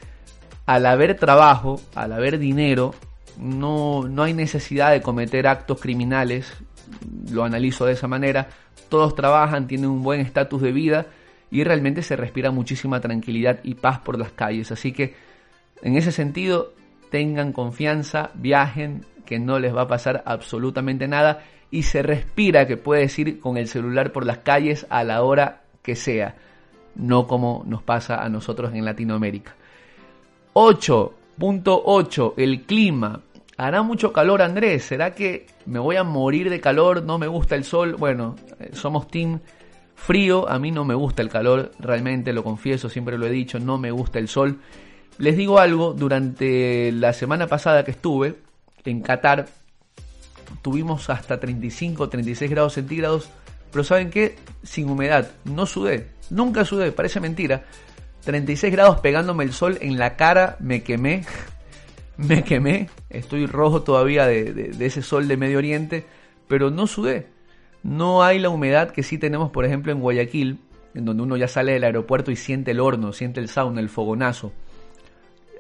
al 0.66 0.86
haber 0.86 1.16
trabajo, 1.16 1.80
al 1.94 2.12
haber 2.12 2.38
dinero, 2.38 2.94
no, 3.38 4.08
no 4.08 4.24
hay 4.24 4.34
necesidad 4.34 4.90
de 4.90 5.00
cometer 5.00 5.46
actos 5.46 5.80
criminales, 5.80 6.52
lo 7.30 7.44
analizo 7.44 7.86
de 7.86 7.92
esa 7.92 8.08
manera, 8.08 8.48
todos 8.88 9.14
trabajan, 9.14 9.66
tienen 9.66 9.90
un 9.90 10.02
buen 10.02 10.20
estatus 10.20 10.60
de 10.60 10.72
vida 10.72 11.06
y 11.50 11.64
realmente 11.64 12.02
se 12.02 12.16
respira 12.16 12.50
muchísima 12.50 13.00
tranquilidad 13.00 13.60
y 13.62 13.74
paz 13.74 14.00
por 14.00 14.18
las 14.18 14.32
calles. 14.32 14.72
Así 14.72 14.92
que 14.92 15.14
en 15.82 15.96
ese 15.96 16.12
sentido, 16.12 16.74
tengan 17.10 17.52
confianza, 17.52 18.30
viajen, 18.34 19.04
que 19.24 19.38
no 19.38 19.58
les 19.58 19.74
va 19.74 19.82
a 19.82 19.88
pasar 19.88 20.22
absolutamente 20.26 21.08
nada 21.08 21.42
y 21.70 21.84
se 21.84 22.02
respira 22.02 22.66
que 22.66 22.76
puedes 22.76 23.18
ir 23.18 23.40
con 23.40 23.56
el 23.56 23.66
celular 23.66 24.12
por 24.12 24.26
las 24.26 24.38
calles 24.38 24.86
a 24.90 25.04
la 25.04 25.22
hora 25.22 25.62
que 25.82 25.96
sea, 25.96 26.36
no 26.94 27.26
como 27.26 27.64
nos 27.66 27.82
pasa 27.82 28.22
a 28.22 28.28
nosotros 28.28 28.74
en 28.74 28.84
Latinoamérica. 28.84 29.56
8.8 30.54 32.34
El 32.36 32.62
clima. 32.62 33.22
Hará 33.56 33.82
mucho 33.82 34.12
calor, 34.12 34.42
Andrés. 34.42 34.84
¿Será 34.84 35.14
que 35.14 35.46
me 35.66 35.78
voy 35.78 35.96
a 35.96 36.04
morir 36.04 36.50
de 36.50 36.60
calor? 36.60 37.02
No 37.02 37.18
me 37.18 37.26
gusta 37.26 37.54
el 37.54 37.64
sol. 37.64 37.96
Bueno, 37.96 38.36
eh, 38.60 38.70
somos 38.72 39.08
team 39.08 39.40
frío. 39.94 40.48
A 40.48 40.58
mí 40.58 40.70
no 40.70 40.84
me 40.84 40.94
gusta 40.94 41.22
el 41.22 41.28
calor, 41.28 41.72
realmente 41.78 42.32
lo 42.32 42.42
confieso, 42.42 42.88
siempre 42.88 43.16
lo 43.16 43.26
he 43.26 43.30
dicho, 43.30 43.58
no 43.58 43.78
me 43.78 43.90
gusta 43.90 44.18
el 44.18 44.28
sol. 44.28 44.58
Les 45.18 45.36
digo 45.36 45.58
algo, 45.58 45.92
durante 45.92 46.90
la 46.92 47.12
semana 47.12 47.46
pasada 47.46 47.84
que 47.84 47.92
estuve 47.92 48.34
en 48.84 49.00
Qatar, 49.00 49.46
tuvimos 50.62 51.08
hasta 51.10 51.40
35, 51.40 52.08
36 52.08 52.50
grados 52.50 52.74
centígrados, 52.74 53.30
pero 53.70 53.84
¿saben 53.84 54.10
qué? 54.10 54.36
Sin 54.62 54.88
humedad, 54.88 55.30
no 55.44 55.66
sudé, 55.66 56.08
nunca 56.30 56.64
sudé, 56.64 56.92
parece 56.92 57.20
mentira. 57.20 57.64
36 58.24 58.72
grados 58.72 59.00
pegándome 59.00 59.44
el 59.44 59.52
sol 59.52 59.78
en 59.80 59.98
la 59.98 60.16
cara, 60.16 60.56
me 60.60 60.82
quemé, 60.82 61.24
me 62.16 62.44
quemé, 62.44 62.88
estoy 63.10 63.46
rojo 63.46 63.82
todavía 63.82 64.26
de, 64.26 64.70
ese 64.78 65.02
sol 65.02 65.26
de 65.28 65.36
Medio 65.36 65.58
Oriente, 65.58 66.04
pero 66.48 66.70
no 66.70 66.86
sudé. 66.86 67.26
No 67.82 68.22
hay 68.22 68.38
la 68.38 68.48
humedad 68.48 68.90
que 68.90 69.02
sí 69.02 69.18
tenemos, 69.18 69.50
por 69.50 69.64
ejemplo, 69.64 69.90
en 69.90 70.00
Guayaquil, 70.00 70.60
en 70.94 71.04
donde 71.04 71.22
uno 71.24 71.36
ya 71.36 71.48
sale 71.48 71.72
del 71.72 71.82
aeropuerto 71.82 72.30
y 72.30 72.36
siente 72.36 72.70
el 72.70 72.80
horno, 72.80 73.12
siente 73.12 73.40
el 73.40 73.48
sauna, 73.48 73.80
el 73.80 73.88
fogonazo. 73.88 74.52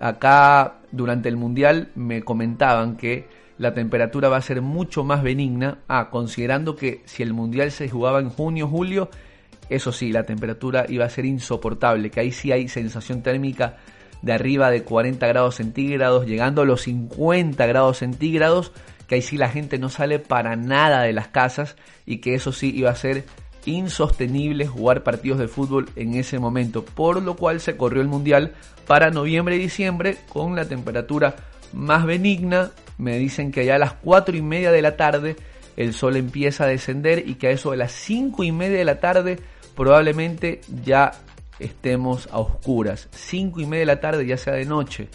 Acá, 0.02 0.80
durante 0.90 1.28
el 1.28 1.36
Mundial, 1.36 1.92
me 1.94 2.24
comentaban 2.24 2.96
que 2.96 3.28
la 3.56 3.72
temperatura 3.72 4.28
va 4.28 4.38
a 4.38 4.42
ser 4.42 4.60
mucho 4.60 5.04
más 5.04 5.22
benigna. 5.22 5.78
Ah, 5.86 6.08
considerando 6.10 6.74
que 6.74 7.02
si 7.04 7.22
el 7.22 7.32
Mundial 7.32 7.70
se 7.70 7.88
jugaba 7.88 8.18
en 8.18 8.28
junio, 8.28 8.66
julio, 8.66 9.08
eso 9.68 9.92
sí, 9.92 10.10
la 10.10 10.24
temperatura 10.24 10.86
iba 10.88 11.04
a 11.04 11.08
ser 11.08 11.24
insoportable, 11.24 12.10
que 12.10 12.18
ahí 12.18 12.32
sí 12.32 12.50
hay 12.50 12.66
sensación 12.66 13.22
térmica 13.22 13.76
de 14.22 14.32
arriba 14.32 14.72
de 14.72 14.82
40 14.82 15.24
grados 15.28 15.54
centígrados, 15.54 16.26
llegando 16.26 16.62
a 16.62 16.64
los 16.64 16.82
50 16.82 17.64
grados 17.64 17.98
centígrados, 17.98 18.72
que 19.06 19.14
ahí 19.14 19.22
sí 19.22 19.36
la 19.36 19.50
gente 19.50 19.78
no 19.78 19.88
sale 19.88 20.18
para 20.18 20.56
nada 20.56 21.02
de 21.02 21.12
las 21.12 21.28
casas 21.28 21.76
y 22.06 22.18
que 22.18 22.34
eso 22.34 22.50
sí 22.50 22.72
iba 22.74 22.90
a 22.90 22.96
ser 22.96 23.24
insostenible 23.64 24.66
jugar 24.66 25.02
partidos 25.02 25.38
de 25.38 25.48
fútbol 25.48 25.88
en 25.96 26.14
ese 26.14 26.38
momento, 26.38 26.84
por 26.84 27.22
lo 27.22 27.36
cual 27.36 27.60
se 27.60 27.76
corrió 27.76 28.02
el 28.02 28.08
mundial 28.08 28.52
para 28.86 29.10
noviembre 29.10 29.56
y 29.56 29.60
diciembre 29.60 30.18
con 30.28 30.56
la 30.56 30.64
temperatura 30.64 31.36
más 31.72 32.04
benigna. 32.04 32.70
Me 32.98 33.18
dicen 33.18 33.52
que 33.52 33.60
allá 33.60 33.76
a 33.76 33.78
las 33.78 33.92
4 33.94 34.36
y 34.36 34.42
media 34.42 34.72
de 34.72 34.82
la 34.82 34.96
tarde 34.96 35.36
el 35.76 35.94
sol 35.94 36.16
empieza 36.16 36.64
a 36.64 36.68
descender 36.68 37.24
y 37.26 37.36
que 37.36 37.48
a 37.48 37.50
eso 37.50 37.70
de 37.70 37.78
las 37.78 37.92
5 37.92 38.44
y 38.44 38.52
media 38.52 38.78
de 38.78 38.84
la 38.84 39.00
tarde 39.00 39.38
probablemente 39.74 40.60
ya 40.84 41.12
estemos 41.58 42.28
a 42.30 42.38
oscuras. 42.38 43.08
5 43.12 43.60
y 43.60 43.66
media 43.66 43.80
de 43.80 43.86
la 43.86 44.00
tarde, 44.00 44.26
ya 44.26 44.36
sea 44.36 44.54
de 44.54 44.64
noche, 44.64 45.08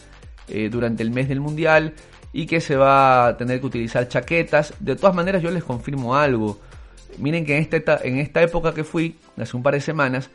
eh, 0.48 0.70
durante 0.70 1.04
el 1.04 1.12
mes 1.12 1.28
del 1.28 1.42
mundial, 1.42 1.94
y 2.34 2.46
que 2.46 2.62
se 2.62 2.76
va 2.76 3.28
a 3.28 3.38
tener 3.38 3.60
que 3.60 3.66
utilizar 3.68 4.08
chaquetas. 4.08 4.74
De 4.80 4.96
todas 4.96 5.16
maneras, 5.16 5.42
yo 5.42 5.52
les 5.52 5.64
confirmo 5.64 6.16
algo. 6.16 6.60
Miren 7.18 7.46
que 7.46 7.58
en 7.58 7.64
esta, 7.64 8.00
en 8.04 8.18
esta 8.20 8.42
época 8.42 8.74
que 8.74 8.84
fui, 8.84 9.16
hace 9.38 9.58
un 9.58 9.64
par 9.64 9.74
de 9.74 9.82
semanas, 9.82 10.30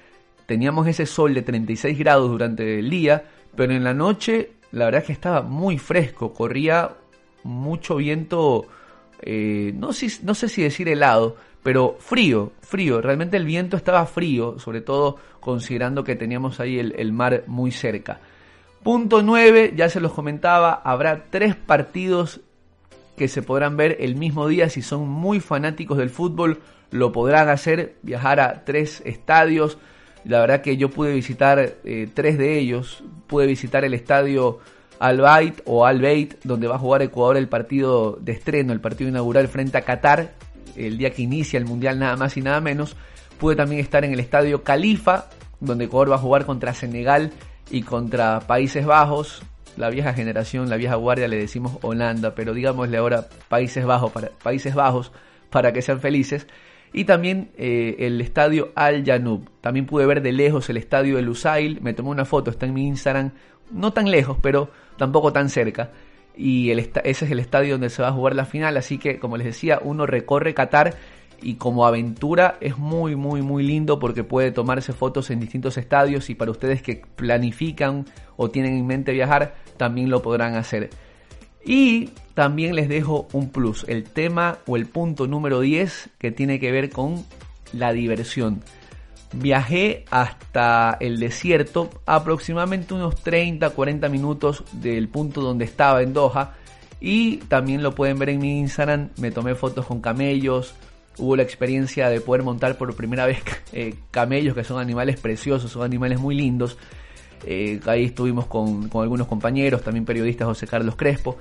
teníamos 0.47 0.87
ese 0.87 1.07
sol 1.07 1.35
de 1.35 1.42
36 1.42 1.99
grados 1.99 2.31
durante 2.31 2.79
el 2.79 2.90
día, 2.90 3.25
pero 3.55 3.73
en 3.73 3.85
la 3.85 3.95
noche 3.95 4.53
la 4.73 4.87
verdad 4.87 5.03
es 5.03 5.07
que 5.07 5.12
estaba 5.12 5.42
muy 5.42 5.79
fresco, 5.79 6.33
corría 6.33 6.90
mucho 7.45 7.97
viento, 7.97 8.66
eh, 9.21 9.73
no, 9.75 9.90
no 10.23 10.35
sé 10.35 10.49
si 10.49 10.62
decir 10.62 10.88
helado, 10.88 11.37
pero 11.62 11.97
frío, 12.01 12.53
frío, 12.61 13.01
realmente 13.01 13.37
el 13.37 13.45
viento 13.45 13.77
estaba 13.77 14.05
frío, 14.07 14.59
sobre 14.59 14.81
todo 14.81 15.18
considerando 15.40 16.03
que 16.03 16.16
teníamos 16.16 16.59
ahí 16.59 16.79
el, 16.79 17.12
mar 17.12 17.45
muy 17.47 17.71
cerca. 17.71 18.21
Punto 18.83 19.23
9, 19.23 19.75
ya 19.77 19.88
se 19.88 20.01
los 20.01 20.12
comentaba, 20.12 20.81
habrá 20.85 21.25
tres 21.31 21.55
partidos 21.55 22.40
que 23.16 23.29
se 23.29 23.42
podrán 23.42 23.77
ver 23.77 23.96
el 24.01 24.16
mismo 24.16 24.48
día 24.48 24.68
si 24.68 24.83
son 24.83 25.09
muy 25.09 25.40
fanáticos 25.40 25.98
del 25.98 26.11
fútbol, 26.11 26.61
lo 26.90 27.12
podrán 27.12 27.48
hacer, 27.48 27.96
viajar 28.03 28.40
a 28.40 28.64
tres 28.64 29.03
estadios. 29.05 29.79
La 30.25 30.40
verdad 30.40 30.61
que 30.61 30.77
yo 30.77 30.90
pude 30.90 31.12
visitar 31.12 31.77
eh, 31.85 32.09
tres 32.12 32.38
de 32.38 32.59
ellos, 32.59 33.03
pude 33.27 33.46
visitar 33.46 33.85
el 33.85 33.94
estadio 33.94 34.61
Al 35.01 35.20
Bayt 35.20 35.61
o 35.64 35.85
Al 35.85 36.01
Bayt, 36.01 36.35
donde 36.44 36.68
va 36.68 36.77
a 36.77 36.79
jugar 36.79 37.03
Ecuador 37.03 37.37
el 37.37 37.48
partido 37.48 38.18
de 38.20 38.33
estreno, 38.33 38.72
el 38.72 38.81
partido 38.81 39.11
inaugural 39.11 39.48
frente 39.48 39.79
a 39.79 39.83
Qatar, 39.83 40.35
el 40.77 40.96
día 40.96 41.11
que 41.11 41.22
inicia 41.22 41.59
el 41.59 41.64
Mundial 41.64 41.98
nada 41.98 42.16
más 42.16 42.37
y 42.37 42.40
nada 42.40 42.61
menos. 42.61 42.96
Pude 43.38 43.57
también 43.57 43.81
estar 43.81 44.05
en 44.05 44.12
el 44.12 44.20
estadio 44.20 44.62
Califa, 44.62 45.29
donde 45.61 45.87
Ecuador 45.87 46.12
va 46.12 46.16
a 46.16 46.18
jugar 46.18 46.46
contra 46.46 46.75
Senegal 46.75 47.33
y 47.70 47.83
contra 47.83 48.40
Países 48.40 48.87
Bajos. 48.87 49.42
La 49.77 49.91
vieja 49.91 50.13
generación, 50.13 50.69
la 50.69 50.77
vieja 50.77 50.97
guardia 50.97 51.29
le 51.29 51.37
decimos 51.37 51.79
Holanda, 51.83 52.35
pero 52.35 52.55
digámosle 52.55 52.97
ahora 52.97 53.29
Países 53.49 53.85
Bajos 53.85 54.13
para, 54.13 54.31
Países 54.43 54.75
Bajos 54.75 55.13
para 55.51 55.73
que 55.73 55.83
sean 55.83 56.01
felices. 56.01 56.47
Y 56.93 57.05
también 57.05 57.51
eh, 57.57 57.97
el 58.01 58.21
estadio 58.21 58.71
Al 58.75 59.05
Janub. 59.05 59.49
También 59.61 59.87
pude 59.87 60.05
ver 60.05 60.21
de 60.21 60.33
lejos 60.33 60.69
el 60.69 60.77
estadio 60.77 61.17
de 61.17 61.23
Lusail. 61.23 61.81
Me 61.81 61.95
tomé 61.95 62.11
una 62.11 62.27
foto, 62.27 62.51
está 62.51 62.67
en 62.67 62.75
mi 62.75 62.87
Instagram. 62.87 63.31
No 63.71 63.93
tan 63.93 64.11
lejos, 64.11 64.37
pero 64.43 64.71
tampoco 64.99 65.33
tan 65.33 65.49
cerca. 65.49 65.91
y 66.37 66.71
ese 66.71 67.03
es 67.05 67.31
el 67.31 67.39
estadio 67.39 67.75
donde 67.75 67.91
se 67.91 68.03
va 68.03 68.09
a 68.09 68.13
jugar 68.13 68.35
la 68.35 68.45
final, 68.47 68.77
así 68.77 68.99
que 68.99 69.19
como 69.19 69.37
les 69.37 69.47
decía, 69.47 69.81
uno 69.83 70.07
recorre 70.07 70.55
Qatar 70.55 70.95
y 71.43 71.55
como 71.55 71.87
aventura 71.87 72.57
es 72.61 72.79
muy 72.79 73.17
muy 73.17 73.43
muy 73.43 73.63
lindo 73.63 73.99
porque 73.99 74.25
puede 74.25 74.53
tomarse 74.53 74.93
fotos 74.93 75.31
en 75.31 75.41
distintos 75.41 75.77
estadios 75.77 76.31
y 76.31 76.35
para 76.35 76.51
ustedes 76.51 76.83
que 76.83 77.03
planifican 77.17 78.07
o 78.37 78.51
tienen 78.51 78.77
en 78.77 78.87
mente 78.87 79.13
viajar 79.13 79.55
también 79.77 80.11
lo 80.11 80.23
podrán 80.23 80.55
hacer. 80.55 80.91
Y 81.65 82.11
también 82.35 82.75
les 82.75 82.89
dejo 82.89 83.29
un 83.33 83.51
plus, 83.51 83.85
el 83.89 84.05
tema 84.05 84.59
o 84.67 84.77
el 84.77 84.87
punto 84.87 85.27
número 85.27 85.61
10 85.61 86.11
que 86.19 86.33
tiene 86.33 86.59
que 86.59 86.73
ver 86.73 86.91
con 86.91 87.25
la 87.73 87.93
diversión. 87.93 88.63
Viajé 89.35 90.05
hasta 90.11 90.97
el 91.01 91.19
desierto, 91.19 91.89
aproximadamente 92.05 92.95
unos 92.95 93.15
30-40 93.25 94.11
minutos 94.11 94.65
del 94.73 95.09
punto 95.09 95.41
donde 95.41 95.65
estaba 95.65 96.03
en 96.03 96.13
Doha. 96.13 96.55
Y 97.01 97.39
también 97.39 97.83
lo 97.83 97.95
pueden 97.95 98.19
ver 98.19 98.29
en 98.29 98.41
mi 98.41 98.61
Instagram, 98.61 99.09
me 99.17 99.31
tomé 99.31 99.55
fotos 99.55 99.87
con 99.87 100.01
camellos, 100.01 100.75
hubo 101.18 101.37
la 101.37 101.42
experiencia 101.42 102.09
de 102.09 102.20
poder 102.20 102.42
montar 102.42 102.77
por 102.79 102.94
primera 102.94 103.27
vez 103.27 103.38
eh, 103.72 103.94
camellos, 104.11 104.55
que 104.55 104.64
son 104.64 104.81
animales 104.81 105.20
preciosos, 105.20 105.70
son 105.70 105.83
animales 105.83 106.18
muy 106.20 106.35
lindos. 106.35 106.77
Eh, 107.44 107.81
ahí 107.87 108.05
estuvimos 108.05 108.46
con, 108.46 108.90
algunos 108.94 109.27
compañeros, 109.27 109.83
también 109.83 110.05
periodistas 110.05 110.46
José 110.46 110.66
Carlos 110.66 110.96
Crespo. 110.96 111.37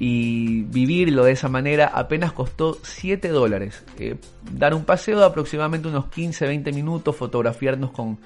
Y 0.00 0.62
vivirlo 0.62 1.24
de 1.24 1.32
esa 1.32 1.48
manera 1.48 1.88
apenas 1.92 2.32
costó 2.32 2.78
7 2.82 3.28
dólares. 3.30 3.84
Eh, 3.98 4.14
dar 4.52 4.72
un 4.74 4.84
paseo 4.84 5.18
de 5.18 5.26
aproximadamente 5.26 5.88
unos 5.88 6.04
15-20 6.06 6.72
minutos, 6.72 7.16
fotografiarnos 7.16 7.90
con, 7.90 8.18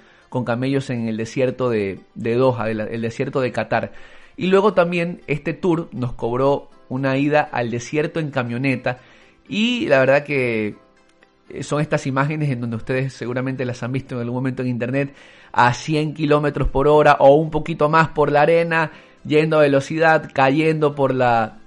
camellos 0.44 0.90
en 0.90 1.08
el 1.08 1.16
desierto 1.16 1.70
de, 1.70 2.00
de 2.14 2.34
Doha, 2.34 2.70
el 2.70 3.00
desierto 3.00 3.40
de 3.40 3.52
Qatar. 3.52 3.92
Y 4.36 4.46
luego 4.48 4.74
también 4.74 5.20
este 5.26 5.52
tour 5.52 5.88
nos 5.92 6.12
cobró 6.12 6.68
una 6.88 7.16
ida 7.16 7.40
al 7.40 7.70
desierto 7.70 8.20
en 8.20 8.30
camioneta. 8.30 8.98
Y 9.48 9.86
la 9.86 9.98
verdad 10.00 10.24
que 10.24 10.76
son 11.60 11.80
estas 11.80 12.06
imágenes 12.06 12.50
en 12.50 12.60
donde 12.60 12.76
ustedes 12.76 13.12
seguramente 13.12 13.64
las 13.64 13.82
han 13.82 13.92
visto 13.92 14.14
en 14.14 14.22
algún 14.22 14.36
momento 14.36 14.62
en 14.62 14.68
internet 14.68 15.14
a 15.52 15.74
100 15.74 16.14
kilómetros 16.14 16.68
por 16.68 16.88
hora 16.88 17.16
o 17.20 17.34
un 17.34 17.50
poquito 17.50 17.88
más 17.88 18.08
por 18.08 18.32
la 18.32 18.42
arena, 18.42 18.92
yendo 19.24 19.58
a 19.58 19.62
velocidad, 19.62 20.30
cayendo 20.32 20.94
por 20.94 21.14
la 21.14 21.58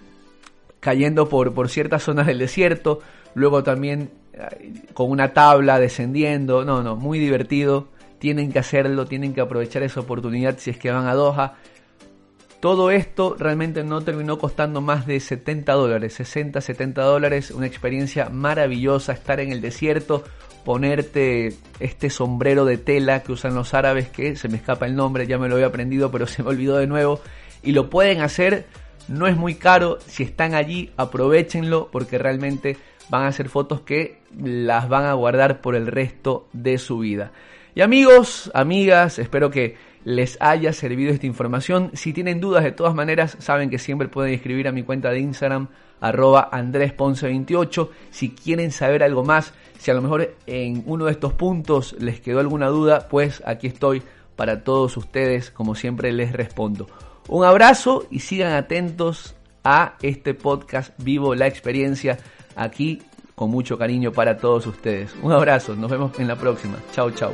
cayendo 0.79 1.29
por, 1.29 1.53
por 1.53 1.69
ciertas 1.69 2.03
zonas 2.03 2.27
del 2.27 2.37
desierto, 2.37 2.99
luego 3.33 3.63
también 3.63 4.11
eh, 4.33 4.83
con 4.93 5.09
una 5.09 5.33
tabla 5.33 5.79
descendiendo, 5.79 6.63
no, 6.63 6.83
no, 6.83 6.95
muy 6.95 7.17
divertido, 7.17 7.87
tienen 8.19 8.51
que 8.51 8.59
hacerlo, 8.59 9.05
tienen 9.05 9.33
que 9.33 9.41
aprovechar 9.41 9.81
esa 9.81 10.01
oportunidad 10.01 10.57
si 10.59 10.69
es 10.69 10.77
que 10.77 10.91
van 10.91 11.07
a 11.07 11.15
Doha. 11.15 11.55
Todo 12.65 12.89
esto 12.89 13.35
realmente 13.37 13.83
no 13.83 14.01
terminó 14.01 14.39
costando 14.39 14.81
más 14.81 15.05
de 15.05 15.19
70 15.19 15.71
dólares, 15.73 16.15
60, 16.15 16.61
70 16.61 16.99
dólares, 17.03 17.51
una 17.51 17.67
experiencia 17.67 18.29
maravillosa, 18.29 19.13
estar 19.13 19.39
en 19.39 19.51
el 19.51 19.61
desierto, 19.61 20.23
ponerte 20.63 21.53
este 21.79 22.09
sombrero 22.09 22.65
de 22.65 22.79
tela 22.79 23.21
que 23.21 23.33
usan 23.33 23.53
los 23.53 23.75
árabes, 23.75 24.09
que 24.09 24.35
se 24.35 24.49
me 24.49 24.57
escapa 24.57 24.87
el 24.87 24.95
nombre, 24.95 25.27
ya 25.27 25.37
me 25.37 25.47
lo 25.47 25.53
había 25.53 25.67
aprendido, 25.67 26.09
pero 26.09 26.25
se 26.25 26.41
me 26.41 26.49
olvidó 26.49 26.77
de 26.77 26.87
nuevo, 26.87 27.21
y 27.61 27.71
lo 27.71 27.91
pueden 27.91 28.21
hacer, 28.21 28.65
no 29.07 29.27
es 29.27 29.37
muy 29.37 29.53
caro, 29.53 29.99
si 30.07 30.23
están 30.23 30.55
allí 30.55 30.91
aprovechenlo 30.97 31.89
porque 31.91 32.17
realmente 32.17 32.77
van 33.09 33.25
a 33.25 33.27
hacer 33.27 33.47
fotos 33.47 33.81
que 33.81 34.21
las 34.35 34.89
van 34.89 35.05
a 35.05 35.13
guardar 35.13 35.61
por 35.61 35.75
el 35.75 35.85
resto 35.85 36.47
de 36.51 36.79
su 36.79 36.97
vida. 36.97 37.31
Y 37.75 37.81
amigos, 37.81 38.49
amigas, 38.55 39.19
espero 39.19 39.51
que 39.51 39.75
les 40.05 40.37
haya 40.39 40.71
servido 40.71 41.11
esta 41.11 41.25
información. 41.25 41.91
Si 41.93 42.13
tienen 42.13 42.39
dudas, 42.39 42.63
de 42.63 42.71
todas 42.71 42.95
maneras, 42.95 43.35
saben 43.39 43.69
que 43.69 43.79
siempre 43.79 44.07
pueden 44.07 44.33
escribir 44.33 44.67
a 44.69 44.71
mi 44.71 44.83
cuenta 44.83 45.09
de 45.09 45.19
Instagram, 45.19 45.67
arroba 45.99 46.49
andresponce28. 46.51 47.89
Si 48.11 48.29
quieren 48.29 48.71
saber 48.71 49.03
algo 49.03 49.25
más, 49.25 49.53
si 49.79 49.91
a 49.91 49.95
lo 49.95 50.01
mejor 50.01 50.35
en 50.45 50.83
uno 50.85 51.05
de 51.05 51.11
estos 51.11 51.33
puntos 51.33 51.95
les 51.99 52.21
quedó 52.21 52.39
alguna 52.39 52.67
duda, 52.67 53.07
pues 53.09 53.43
aquí 53.45 53.67
estoy 53.67 54.03
para 54.35 54.63
todos 54.63 54.95
ustedes, 54.95 55.49
como 55.49 55.75
siempre 55.75 56.13
les 56.13 56.31
respondo. 56.31 56.87
Un 57.27 57.43
abrazo 57.43 58.05
y 58.11 58.19
sigan 58.19 58.53
atentos 58.53 59.35
a 59.63 59.95
este 60.03 60.35
podcast 60.35 60.93
Vivo 60.99 61.33
la 61.33 61.47
Experiencia, 61.47 62.19
aquí 62.55 63.01
con 63.33 63.49
mucho 63.49 63.77
cariño 63.79 64.11
para 64.11 64.37
todos 64.37 64.67
ustedes. 64.67 65.15
Un 65.23 65.31
abrazo, 65.31 65.75
nos 65.75 65.89
vemos 65.89 66.17
en 66.19 66.27
la 66.27 66.35
próxima. 66.35 66.77
Chao, 66.93 67.09
chao. 67.09 67.33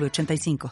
85 0.00 0.58